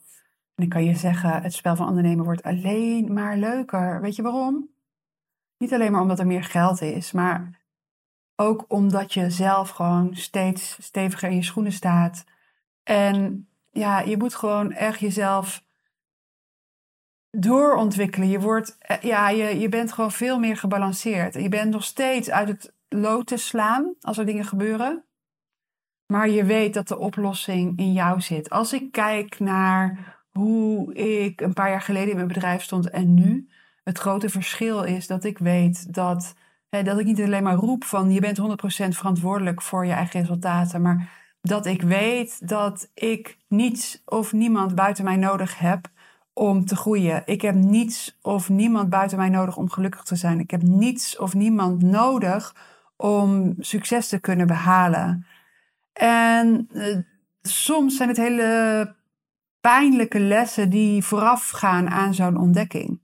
En 0.55 0.63
dan 0.63 0.69
kan 0.69 0.83
je 0.83 0.95
zeggen, 0.95 1.41
het 1.41 1.53
spel 1.53 1.75
van 1.75 1.87
ondernemen 1.87 2.25
wordt 2.25 2.43
alleen 2.43 3.13
maar 3.13 3.37
leuker. 3.37 4.01
Weet 4.01 4.15
je 4.15 4.21
waarom? 4.21 4.69
Niet 5.57 5.73
alleen 5.73 5.91
maar 5.91 6.01
omdat 6.01 6.19
er 6.19 6.27
meer 6.27 6.43
geld 6.43 6.81
is, 6.81 7.11
maar 7.11 7.61
ook 8.35 8.65
omdat 8.67 9.13
je 9.13 9.29
zelf 9.29 9.69
gewoon 9.69 10.15
steeds 10.15 10.77
steviger 10.81 11.29
in 11.29 11.35
je 11.35 11.43
schoenen 11.43 11.71
staat. 11.71 12.23
En 12.83 13.47
ja, 13.71 13.99
je 13.99 14.17
moet 14.17 14.35
gewoon 14.35 14.71
echt 14.71 14.99
jezelf 14.99 15.63
doorontwikkelen. 17.31 18.29
Je, 18.29 18.39
wordt, 18.39 18.77
eh, 18.79 19.01
ja, 19.01 19.29
je, 19.29 19.59
je 19.59 19.69
bent 19.69 19.91
gewoon 19.91 20.11
veel 20.11 20.39
meer 20.39 20.57
gebalanceerd. 20.57 21.33
Je 21.33 21.49
bent 21.49 21.71
nog 21.71 21.83
steeds 21.83 22.29
uit 22.29 22.47
het 22.47 22.73
lood 22.89 23.27
te 23.27 23.37
slaan 23.37 23.95
als 24.01 24.17
er 24.17 24.25
dingen 24.25 24.45
gebeuren. 24.45 25.05
Maar 26.05 26.29
je 26.29 26.43
weet 26.43 26.73
dat 26.73 26.87
de 26.87 26.97
oplossing 26.97 27.79
in 27.79 27.93
jou 27.93 28.21
zit. 28.21 28.49
Als 28.49 28.73
ik 28.73 28.91
kijk 28.91 29.39
naar 29.39 30.14
hoe 30.37 30.93
ik 30.93 31.41
een 31.41 31.53
paar 31.53 31.69
jaar 31.69 31.81
geleden 31.81 32.09
in 32.09 32.15
mijn 32.15 32.27
bedrijf 32.27 32.63
stond 32.63 32.89
en 32.89 33.13
nu, 33.13 33.49
het 33.83 33.97
grote 33.97 34.29
verschil 34.29 34.83
is 34.83 35.07
dat 35.07 35.23
ik 35.23 35.37
weet 35.37 35.93
dat, 35.93 36.35
hè, 36.69 36.83
dat 36.83 36.99
ik 36.99 37.05
niet 37.05 37.21
alleen 37.21 37.43
maar 37.43 37.55
roep 37.55 37.83
van 37.83 38.11
je 38.11 38.19
bent 38.19 38.37
100% 38.37 38.43
verantwoordelijk 38.95 39.61
voor 39.61 39.85
je 39.85 39.91
eigen 39.91 40.19
resultaten, 40.19 40.81
maar 40.81 41.09
dat 41.41 41.65
ik 41.65 41.81
weet 41.81 42.47
dat 42.47 42.91
ik 42.93 43.37
niets 43.47 44.01
of 44.05 44.33
niemand 44.33 44.75
buiten 44.75 45.03
mij 45.03 45.15
nodig 45.15 45.59
heb 45.59 45.87
om 46.33 46.65
te 46.65 46.75
groeien. 46.75 47.21
Ik 47.25 47.41
heb 47.41 47.55
niets 47.55 48.17
of 48.21 48.49
niemand 48.49 48.89
buiten 48.89 49.17
mij 49.17 49.29
nodig 49.29 49.57
om 49.57 49.69
gelukkig 49.69 50.03
te 50.03 50.15
zijn. 50.15 50.39
Ik 50.39 50.51
heb 50.51 50.61
niets 50.61 51.17
of 51.17 51.33
niemand 51.33 51.81
nodig 51.81 52.55
om 52.95 53.55
succes 53.59 54.07
te 54.07 54.19
kunnen 54.19 54.47
behalen. 54.47 55.25
En 55.93 56.69
uh, 56.71 56.97
soms 57.41 57.95
zijn 57.95 58.09
het 58.09 58.17
hele 58.17 58.95
pijnlijke 59.65 60.19
lessen 60.19 60.69
die 60.69 61.03
voorafgaan 61.03 61.89
aan 61.89 62.13
zo'n 62.13 62.37
ontdekking. 62.37 62.99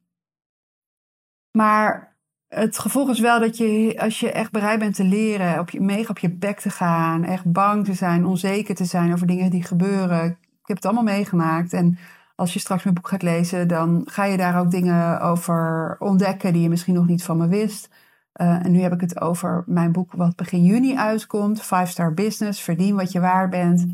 Maar 1.51 2.15
het 2.47 2.79
gevolg 2.79 3.09
is 3.09 3.19
wel 3.19 3.39
dat 3.39 3.57
je, 3.57 3.95
als 3.99 4.19
je 4.19 4.31
echt 4.31 4.51
bereid 4.51 4.79
bent 4.79 4.95
te 4.95 5.03
leren, 5.03 5.59
op 5.59 5.69
je, 5.69 5.81
mega 5.81 6.09
op 6.09 6.19
je 6.19 6.29
bek 6.29 6.59
te 6.59 6.69
gaan, 6.69 7.23
echt 7.23 7.51
bang 7.51 7.85
te 7.85 7.93
zijn, 7.93 8.25
onzeker 8.25 8.75
te 8.75 8.85
zijn 8.85 9.13
over 9.13 9.27
dingen 9.27 9.49
die 9.49 9.63
gebeuren. 9.63 10.25
Ik 10.41 10.67
heb 10.67 10.75
het 10.75 10.85
allemaal 10.85 11.03
meegemaakt. 11.03 11.73
En 11.73 11.97
als 12.35 12.53
je 12.53 12.59
straks 12.59 12.83
mijn 12.83 12.95
boek 12.95 13.07
gaat 13.07 13.21
lezen, 13.21 13.67
dan 13.67 14.01
ga 14.05 14.25
je 14.25 14.37
daar 14.37 14.59
ook 14.59 14.71
dingen 14.71 15.21
over 15.21 15.95
ontdekken 15.99 16.53
die 16.53 16.61
je 16.61 16.69
misschien 16.69 16.93
nog 16.93 17.07
niet 17.07 17.23
van 17.23 17.37
me 17.37 17.47
wist. 17.47 17.89
Uh, 18.41 18.65
en 18.65 18.71
nu 18.71 18.81
heb 18.81 18.93
ik 18.93 19.01
het 19.01 19.21
over 19.21 19.63
mijn 19.65 19.91
boek 19.91 20.11
wat 20.11 20.35
begin 20.35 20.63
juni 20.63 20.97
uitkomt. 20.97 21.61
Five 21.61 21.85
Star 21.85 22.13
Business, 22.13 22.61
verdien 22.61 22.95
wat 22.95 23.11
je 23.11 23.19
waard 23.19 23.49
bent. 23.49 23.87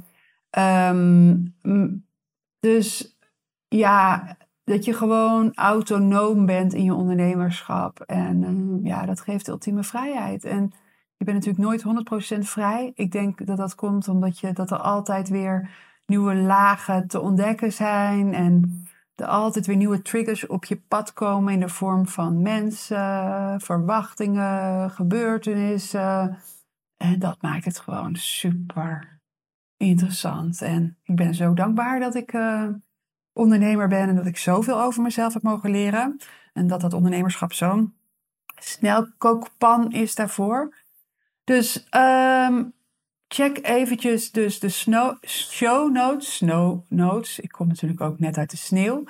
Um, 0.57 1.55
dus 2.67 3.17
ja, 3.67 4.37
dat 4.63 4.85
je 4.85 4.93
gewoon 4.93 5.53
autonoom 5.53 6.45
bent 6.45 6.73
in 6.73 6.83
je 6.83 6.93
ondernemerschap. 6.93 7.99
En 7.99 8.43
um, 8.43 8.85
ja, 8.85 9.05
dat 9.05 9.21
geeft 9.21 9.47
ultieme 9.47 9.83
vrijheid. 9.83 10.43
En 10.45 10.73
je 11.17 11.25
bent 11.25 11.45
natuurlijk 11.45 11.83
nooit 11.83 12.37
100% 12.37 12.39
vrij. 12.39 12.91
Ik 12.95 13.11
denk 13.11 13.45
dat 13.45 13.57
dat 13.57 13.75
komt 13.75 14.07
omdat 14.07 14.39
je, 14.39 14.53
dat 14.53 14.71
er 14.71 14.77
altijd 14.77 15.29
weer 15.29 15.69
nieuwe 16.05 16.35
lagen 16.35 17.07
te 17.07 17.19
ontdekken 17.19 17.73
zijn. 17.73 18.33
En 18.33 18.83
er 19.15 19.25
altijd 19.25 19.65
weer 19.65 19.75
nieuwe 19.75 20.01
triggers 20.01 20.47
op 20.47 20.65
je 20.65 20.81
pad 20.87 21.13
komen 21.13 21.53
in 21.53 21.59
de 21.59 21.69
vorm 21.69 22.07
van 22.07 22.41
mensen, 22.41 23.61
verwachtingen, 23.61 24.91
gebeurtenissen. 24.91 26.37
En 26.97 27.19
dat 27.19 27.41
maakt 27.41 27.65
het 27.65 27.79
gewoon 27.79 28.15
super 28.15 29.16
interessant. 29.77 30.61
En 30.61 30.97
ik 31.03 31.15
ben 31.15 31.35
zo 31.35 31.53
dankbaar 31.53 31.99
dat 31.99 32.15
ik 32.15 32.33
uh, 32.33 32.67
ondernemer 33.33 33.87
ben 33.87 34.09
en 34.09 34.15
dat 34.15 34.25
ik 34.25 34.37
zoveel 34.37 34.81
over 34.81 35.01
mezelf 35.01 35.33
heb 35.33 35.43
mogen 35.43 35.71
leren. 35.71 36.19
En 36.53 36.67
dat 36.67 36.81
dat 36.81 36.93
ondernemerschap 36.93 37.53
zo'n 37.53 37.93
snelkookpan 38.59 39.91
is 39.91 40.15
daarvoor. 40.15 40.75
Dus 41.43 41.87
um, 41.97 42.73
check 43.27 43.59
eventjes 43.61 44.31
dus 44.31 44.59
de 44.59 44.69
show 45.25 45.91
notes. 45.91 46.35
Snow 46.35 46.81
notes. 46.89 47.39
Ik 47.39 47.51
kom 47.51 47.67
natuurlijk 47.67 48.01
ook 48.01 48.19
net 48.19 48.37
uit 48.37 48.51
de 48.51 48.57
sneeuw. 48.57 49.03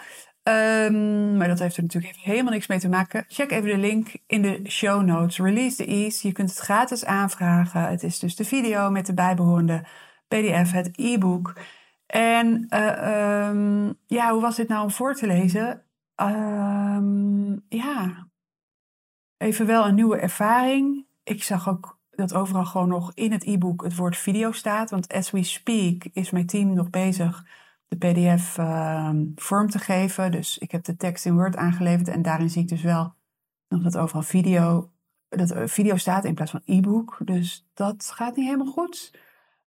Um, 0.43 1.37
maar 1.37 1.47
dat 1.47 1.59
heeft 1.59 1.77
er 1.77 1.83
natuurlijk 1.83 2.15
helemaal 2.15 2.53
niks 2.53 2.67
mee 2.67 2.79
te 2.79 2.89
maken. 2.89 3.25
Check 3.27 3.51
even 3.51 3.69
de 3.69 3.77
link 3.77 4.15
in 4.27 4.41
de 4.41 4.61
show 4.65 5.03
notes. 5.03 5.37
Release 5.37 5.75
the 5.75 5.85
Ease. 5.85 6.27
Je 6.27 6.33
kunt 6.33 6.49
het 6.49 6.59
gratis 6.59 7.05
aanvragen. 7.05 7.81
Het 7.81 8.03
is 8.03 8.19
dus 8.19 8.35
de 8.35 8.45
video 8.45 8.89
met 8.89 9.05
de 9.05 9.13
bijbehorende 9.13 9.83
PDF, 10.27 10.71
het 10.71 10.89
e-book. 10.95 11.53
En 12.05 12.67
uh, 12.69 13.47
um, 13.47 13.97
ja, 14.05 14.31
hoe 14.31 14.41
was 14.41 14.55
dit 14.55 14.67
nou 14.67 14.83
om 14.83 14.91
voor 14.91 15.13
te 15.15 15.27
lezen? 15.27 15.83
Um, 16.15 17.65
ja, 17.69 18.27
even 19.37 19.65
wel 19.65 19.85
een 19.85 19.95
nieuwe 19.95 20.17
ervaring. 20.17 21.05
Ik 21.23 21.43
zag 21.43 21.69
ook 21.69 21.99
dat 22.11 22.33
overal 22.33 22.65
gewoon 22.65 22.87
nog 22.87 23.11
in 23.13 23.31
het 23.31 23.43
e-book 23.45 23.83
het 23.83 23.95
woord 23.95 24.17
video 24.17 24.51
staat. 24.51 24.89
Want 24.89 25.13
as 25.13 25.31
we 25.31 25.43
speak 25.43 26.03
is 26.13 26.29
mijn 26.29 26.45
team 26.45 26.73
nog 26.73 26.89
bezig 26.89 27.45
de 27.87 27.97
PDF 27.97 28.57
uh, 28.57 29.11
vorm 29.35 29.69
te 29.69 29.79
geven. 29.79 30.31
Dus 30.31 30.57
ik 30.57 30.71
heb 30.71 30.83
de 30.83 30.95
tekst 30.95 31.25
in 31.25 31.35
Word 31.35 31.55
aangeleverd 31.55 32.07
en 32.07 32.21
daarin 32.21 32.49
zie 32.49 32.61
ik 32.61 32.67
dus 32.67 32.81
wel 32.81 33.13
nog 33.67 33.83
dat 33.83 33.97
overal 33.97 34.21
video, 34.21 34.91
dat 35.29 35.53
video 35.71 35.95
staat 35.95 36.25
in 36.25 36.33
plaats 36.33 36.51
van 36.51 36.61
e-book. 36.65 37.17
Dus 37.23 37.67
dat 37.73 38.11
gaat 38.15 38.35
niet 38.35 38.45
helemaal 38.45 38.73
goed. 38.73 39.11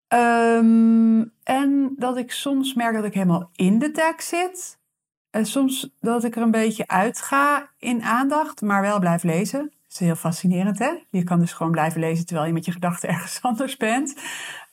Um, 0.08 1.32
en 1.42 1.94
dat 1.96 2.16
ik 2.16 2.32
soms 2.32 2.74
merk 2.74 2.94
dat 2.94 3.04
ik 3.04 3.14
helemaal 3.14 3.50
in 3.52 3.78
de 3.78 3.90
tekst 3.90 4.28
zit. 4.28 4.78
En 5.30 5.46
soms 5.46 5.90
dat 6.00 6.24
ik 6.24 6.36
er 6.36 6.42
een 6.42 6.50
beetje 6.50 6.88
uitga 6.88 7.70
in 7.78 8.02
aandacht, 8.02 8.60
maar 8.60 8.82
wel 8.82 8.98
blijf 8.98 9.22
lezen 9.22 9.70
is 10.00 10.06
heel 10.06 10.16
fascinerend, 10.16 10.78
hè? 10.78 10.92
Je 11.10 11.24
kan 11.24 11.38
dus 11.38 11.52
gewoon 11.52 11.72
blijven 11.72 12.00
lezen 12.00 12.26
terwijl 12.26 12.46
je 12.46 12.52
met 12.52 12.64
je 12.64 12.72
gedachten 12.72 13.08
ergens 13.08 13.42
anders 13.50 13.76
bent. 13.76 14.14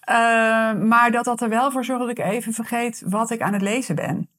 Uh, 0.09 0.73
maar 0.73 1.11
dat 1.11 1.25
dat 1.25 1.41
er 1.41 1.49
wel 1.49 1.71
voor 1.71 1.85
zorgt 1.85 2.01
dat 2.01 2.17
ik 2.17 2.25
even 2.25 2.53
vergeet 2.53 3.03
wat 3.05 3.29
ik 3.29 3.41
aan 3.41 3.53
het 3.53 3.61
lezen 3.61 3.95
ben. 3.95 4.29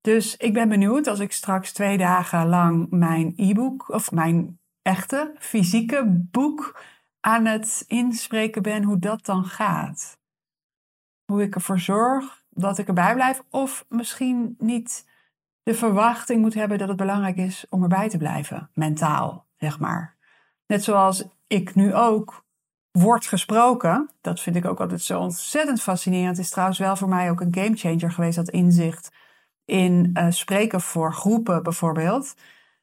Dus 0.00 0.36
ik 0.36 0.52
ben 0.52 0.68
benieuwd 0.68 1.06
als 1.06 1.18
ik 1.18 1.32
straks 1.32 1.72
twee 1.72 1.98
dagen 1.98 2.48
lang 2.48 2.86
mijn 2.90 3.32
e-book 3.36 3.88
of 3.88 4.10
mijn 4.10 4.58
echte 4.82 5.34
fysieke 5.38 6.04
boek 6.30 6.82
aan 7.20 7.44
het 7.44 7.84
inspreken 7.86 8.62
ben, 8.62 8.82
hoe 8.82 8.98
dat 8.98 9.24
dan 9.24 9.44
gaat. 9.44 10.20
Hoe 11.32 11.42
ik 11.42 11.54
ervoor 11.54 11.78
zorg 11.78 12.44
dat 12.50 12.78
ik 12.78 12.88
erbij 12.88 13.14
blijf, 13.14 13.42
of 13.50 13.84
misschien 13.88 14.54
niet 14.58 15.08
de 15.62 15.74
verwachting 15.74 16.40
moet 16.40 16.54
hebben 16.54 16.78
dat 16.78 16.88
het 16.88 16.96
belangrijk 16.96 17.36
is 17.36 17.66
om 17.68 17.82
erbij 17.82 18.08
te 18.08 18.18
blijven, 18.18 18.70
mentaal 18.74 19.46
zeg 19.56 19.78
maar. 19.78 20.16
Net 20.66 20.84
zoals 20.84 21.24
ik 21.46 21.74
nu 21.74 21.94
ook 21.94 22.44
word 22.90 23.26
gesproken. 23.26 24.10
Dat 24.20 24.40
vind 24.40 24.56
ik 24.56 24.64
ook 24.64 24.80
altijd 24.80 25.02
zo 25.02 25.20
ontzettend 25.20 25.82
fascinerend. 25.82 26.36
Het 26.36 26.44
is 26.44 26.50
trouwens 26.50 26.78
wel 26.78 26.96
voor 26.96 27.08
mij 27.08 27.30
ook 27.30 27.40
een 27.40 27.54
gamechanger 27.54 28.12
geweest, 28.12 28.36
dat 28.36 28.48
inzicht 28.48 29.12
in 29.64 30.10
uh, 30.14 30.26
spreken 30.28 30.80
voor 30.80 31.14
groepen 31.14 31.62
bijvoorbeeld. 31.62 32.34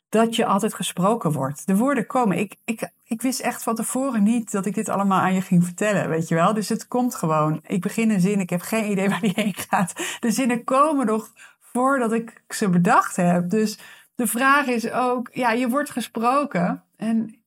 Dat 0.10 0.36
je 0.36 0.46
altijd 0.46 0.74
gesproken 0.74 1.32
wordt. 1.32 1.68
De 1.68 1.76
woorden 1.76 2.08
komen. 2.08 2.38
Ik, 2.38 2.56
ik, 2.66 2.92
ik 3.04 3.22
wist 3.22 3.40
echt 3.40 3.64
van 3.64 3.76
tevoren 3.76 4.24
niet 4.24 4.52
dat 4.52 4.66
ik 4.66 4.76
dit 4.76 4.90
allemaal 4.90 5.20
aan 5.20 5.34
je 5.34 5.42
ging 5.42 5.64
vertellen, 5.64 6.10
weet 6.10 6.28
je 6.28 6.36
wel. 6.36 6.54
Dus 6.54 6.70
het 6.70 6.88
komt 6.88 7.16
gewoon. 7.16 7.60
Ik 7.68 7.82
begin 7.82 8.10
een 8.10 8.22
zin, 8.22 8.40
ik 8.40 8.50
heb 8.50 8.62
geen 8.62 8.92
idee 8.92 9.10
waar 9.10 9.22
die 9.22 9.32
heen 9.36 9.56
gaat. 9.56 9.94
De 10.20 10.32
zinnen 10.32 10.64
komen 10.64 11.06
nog 11.06 11.32
voordat 11.60 12.14
ik 12.14 12.44
ze 12.48 12.70
bedacht 12.70 13.16
heb. 13.16 13.50
Dus 13.50 13.80
de 14.16 14.28
vraag 14.28 14.68
is 14.68 14.92
ook, 14.92 15.30
ja, 15.34 15.52
je 15.52 15.70
wordt 15.70 15.90
gesproken. 15.90 16.84
En 16.96 17.44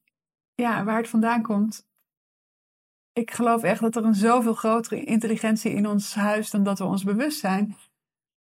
ja, 0.55 0.85
waar 0.85 0.96
het 0.96 1.09
vandaan 1.09 1.42
komt. 1.42 1.87
Ik 3.12 3.31
geloof 3.31 3.62
echt 3.62 3.81
dat 3.81 3.96
er 3.96 4.05
een 4.05 4.14
zoveel 4.14 4.55
grotere 4.55 5.05
intelligentie 5.05 5.72
in 5.72 5.87
ons 5.87 6.14
huis 6.14 6.51
dan 6.51 6.62
dat 6.62 6.79
we 6.79 6.85
ons 6.85 7.05
bewust 7.05 7.38
zijn. 7.38 7.77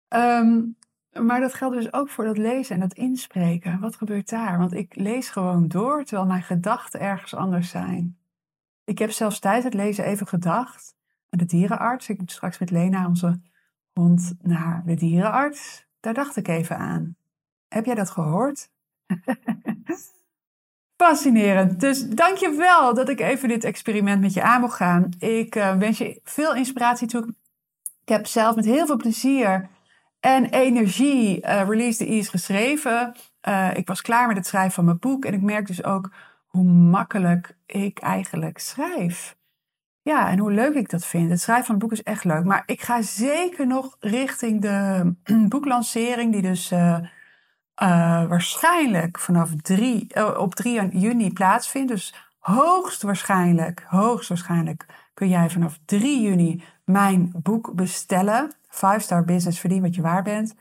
Um, 0.10 0.78
maar 1.14 1.40
dat 1.40 1.54
geldt 1.54 1.76
dus 1.76 1.94
ook 1.94 2.10
voor 2.10 2.26
dat 2.26 2.38
lezen 2.38 2.76
en 2.76 2.82
dat 2.82 2.94
inspreken. 2.94 3.80
Wat 3.80 3.96
gebeurt 3.96 4.30
daar? 4.30 4.58
Want 4.58 4.74
ik 4.74 4.96
lees 4.96 5.30
gewoon 5.30 5.68
door 5.68 6.04
terwijl 6.04 6.28
mijn 6.28 6.44
gedachten 6.44 7.00
ergens 7.00 7.36
anders 7.36 7.70
zijn. 7.70 8.18
Ik 8.84 8.98
heb 8.98 9.12
zelfs 9.12 9.40
tijdens 9.40 9.66
het 9.66 9.74
lezen 9.74 10.06
even 10.06 10.28
gedacht 10.28 10.96
aan 11.30 11.40
de 11.40 11.46
dierenarts. 11.46 12.10
Ik 12.10 12.20
moet 12.20 12.32
straks 12.32 12.60
met 12.60 12.72
Lena, 12.72 13.08
onze 13.08 13.40
hond, 13.94 14.36
naar 14.42 14.84
de 14.86 14.96
dierenarts. 14.96 15.88
Daar 16.00 16.14
dacht 16.14 16.36
ik 16.36 16.48
even 16.48 16.78
aan. 16.78 17.16
Heb 17.68 17.86
jij 17.86 17.96
dat 17.96 18.10
gehoord? 18.10 18.70
Fascinerend. 20.96 21.80
Dus 21.80 22.10
dank 22.10 22.38
je 22.38 22.52
wel 22.52 22.94
dat 22.94 23.10
ik 23.10 23.20
even 23.20 23.50
dit 23.50 23.64
experiment 23.64 24.22
met 24.22 24.34
je 24.34 24.42
aan 24.42 24.62
mocht 24.62 24.76
gaan. 24.76 25.10
Ik 25.20 25.56
uh, 25.56 25.78
wens 25.78 25.98
je 25.98 26.20
veel 26.24 26.56
inspiratie 26.56 27.08
toe. 27.08 27.28
Ik 28.02 28.10
heb 28.10 28.26
zelf 28.26 28.56
met 28.56 28.66
heel 28.66 28.86
veel 28.86 28.98
plezier 28.98 29.70
en 30.20 30.46
energie 30.46 31.46
uh, 31.46 31.68
Release 31.68 31.98
the 31.98 32.06
Ease 32.06 32.30
geschreven. 32.30 33.16
Uh, 33.48 33.70
ik 33.74 33.88
was 33.88 34.02
klaar 34.02 34.28
met 34.28 34.38
het 34.38 34.48
schrijven 34.48 34.72
van 34.72 34.86
mijn 34.86 35.00
boek 35.00 35.26
en 35.26 35.34
ik 35.34 35.42
merk 35.42 35.68
dus 35.68 35.84
ook 35.84 36.12
hoe 36.48 36.64
makkelijk 36.64 37.58
ik 37.66 38.00
eigenlijk 38.00 38.58
schrijf. 38.58 39.38
Ja, 40.02 40.30
en 40.30 40.40
hoe 40.40 40.52
leuk 40.52 40.74
ik 40.74 40.90
dat 40.90 41.06
vind. 41.06 41.30
Het 41.30 41.42
schrijven 41.42 41.66
van 41.66 41.76
het 41.76 41.84
boek 41.84 41.92
is 41.92 42.04
echt 42.04 42.24
leuk. 42.24 42.44
Maar 42.44 42.64
ik 42.66 42.82
ga 42.82 43.02
zeker 43.02 43.68
nog 43.68 43.96
richting 44.00 44.62
de 44.62 45.14
boeklancering, 45.50 46.32
die 46.32 46.42
dus 46.42 46.72
uh, 46.72 47.00
waarschijnlijk 48.28 49.20
vanaf 49.20 49.50
3, 49.62 50.08
eh, 50.10 50.38
op 50.38 50.56
3 50.56 51.00
juni 51.00 51.34
plaatsvindt. 51.34 51.92
Dus 51.92 52.14
hoogstwaarschijnlijk, 52.40 53.86
hoogstwaarschijnlijk 53.88 54.86
kun 55.20 55.30
jij 55.30 55.50
vanaf 55.50 55.80
3 55.86 56.22
juni 56.22 56.64
mijn 56.86 57.32
boek 57.36 57.74
bestellen. 57.76 58.52
5 58.70 59.02
Star 59.02 59.26
Business, 59.26 59.60
verdien 59.60 59.82
wat 59.82 59.96
je 59.96 60.02
waar 60.02 60.24
bent. 60.24 60.56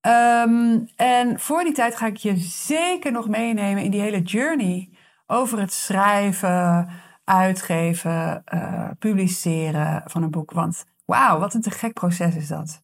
Um, 0.00 0.88
en 0.96 1.40
voor 1.40 1.64
die 1.64 1.72
tijd 1.72 1.96
ga 1.96 2.06
ik 2.06 2.16
je 2.16 2.36
zeker 2.36 3.12
nog 3.12 3.28
meenemen 3.28 3.82
in 3.82 3.90
die 3.90 4.00
hele 4.00 4.22
journey 4.22 4.88
over 5.26 5.60
het 5.60 5.72
schrijven, 5.72 6.88
uitgeven, 7.24 8.44
uh, 8.54 8.90
publiceren 8.98 10.02
van 10.06 10.22
een 10.22 10.30
boek. 10.30 10.50
Want 10.50 10.84
wauw, 11.04 11.38
wat 11.38 11.54
een 11.54 11.60
te 11.60 11.70
gek 11.70 11.92
proces 11.92 12.36
is 12.36 12.48
dat. 12.48 12.82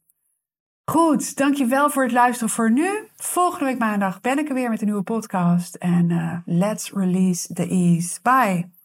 Goed, 0.85 1.37
dankjewel 1.37 1.91
voor 1.91 2.03
het 2.03 2.13
luisteren 2.13 2.51
voor 2.51 2.71
nu. 2.71 3.09
Volgende 3.17 3.65
week 3.65 3.79
maandag 3.79 4.21
ben 4.21 4.39
ik 4.39 4.49
er 4.49 4.55
weer 4.55 4.71
met 4.71 4.81
een 4.81 4.87
nieuwe 4.87 5.03
podcast. 5.03 5.75
En 5.75 6.11
uh, 6.11 6.37
let's 6.45 6.93
release 6.93 7.55
the 7.55 7.69
ease. 7.69 8.19
Bye. 8.23 8.81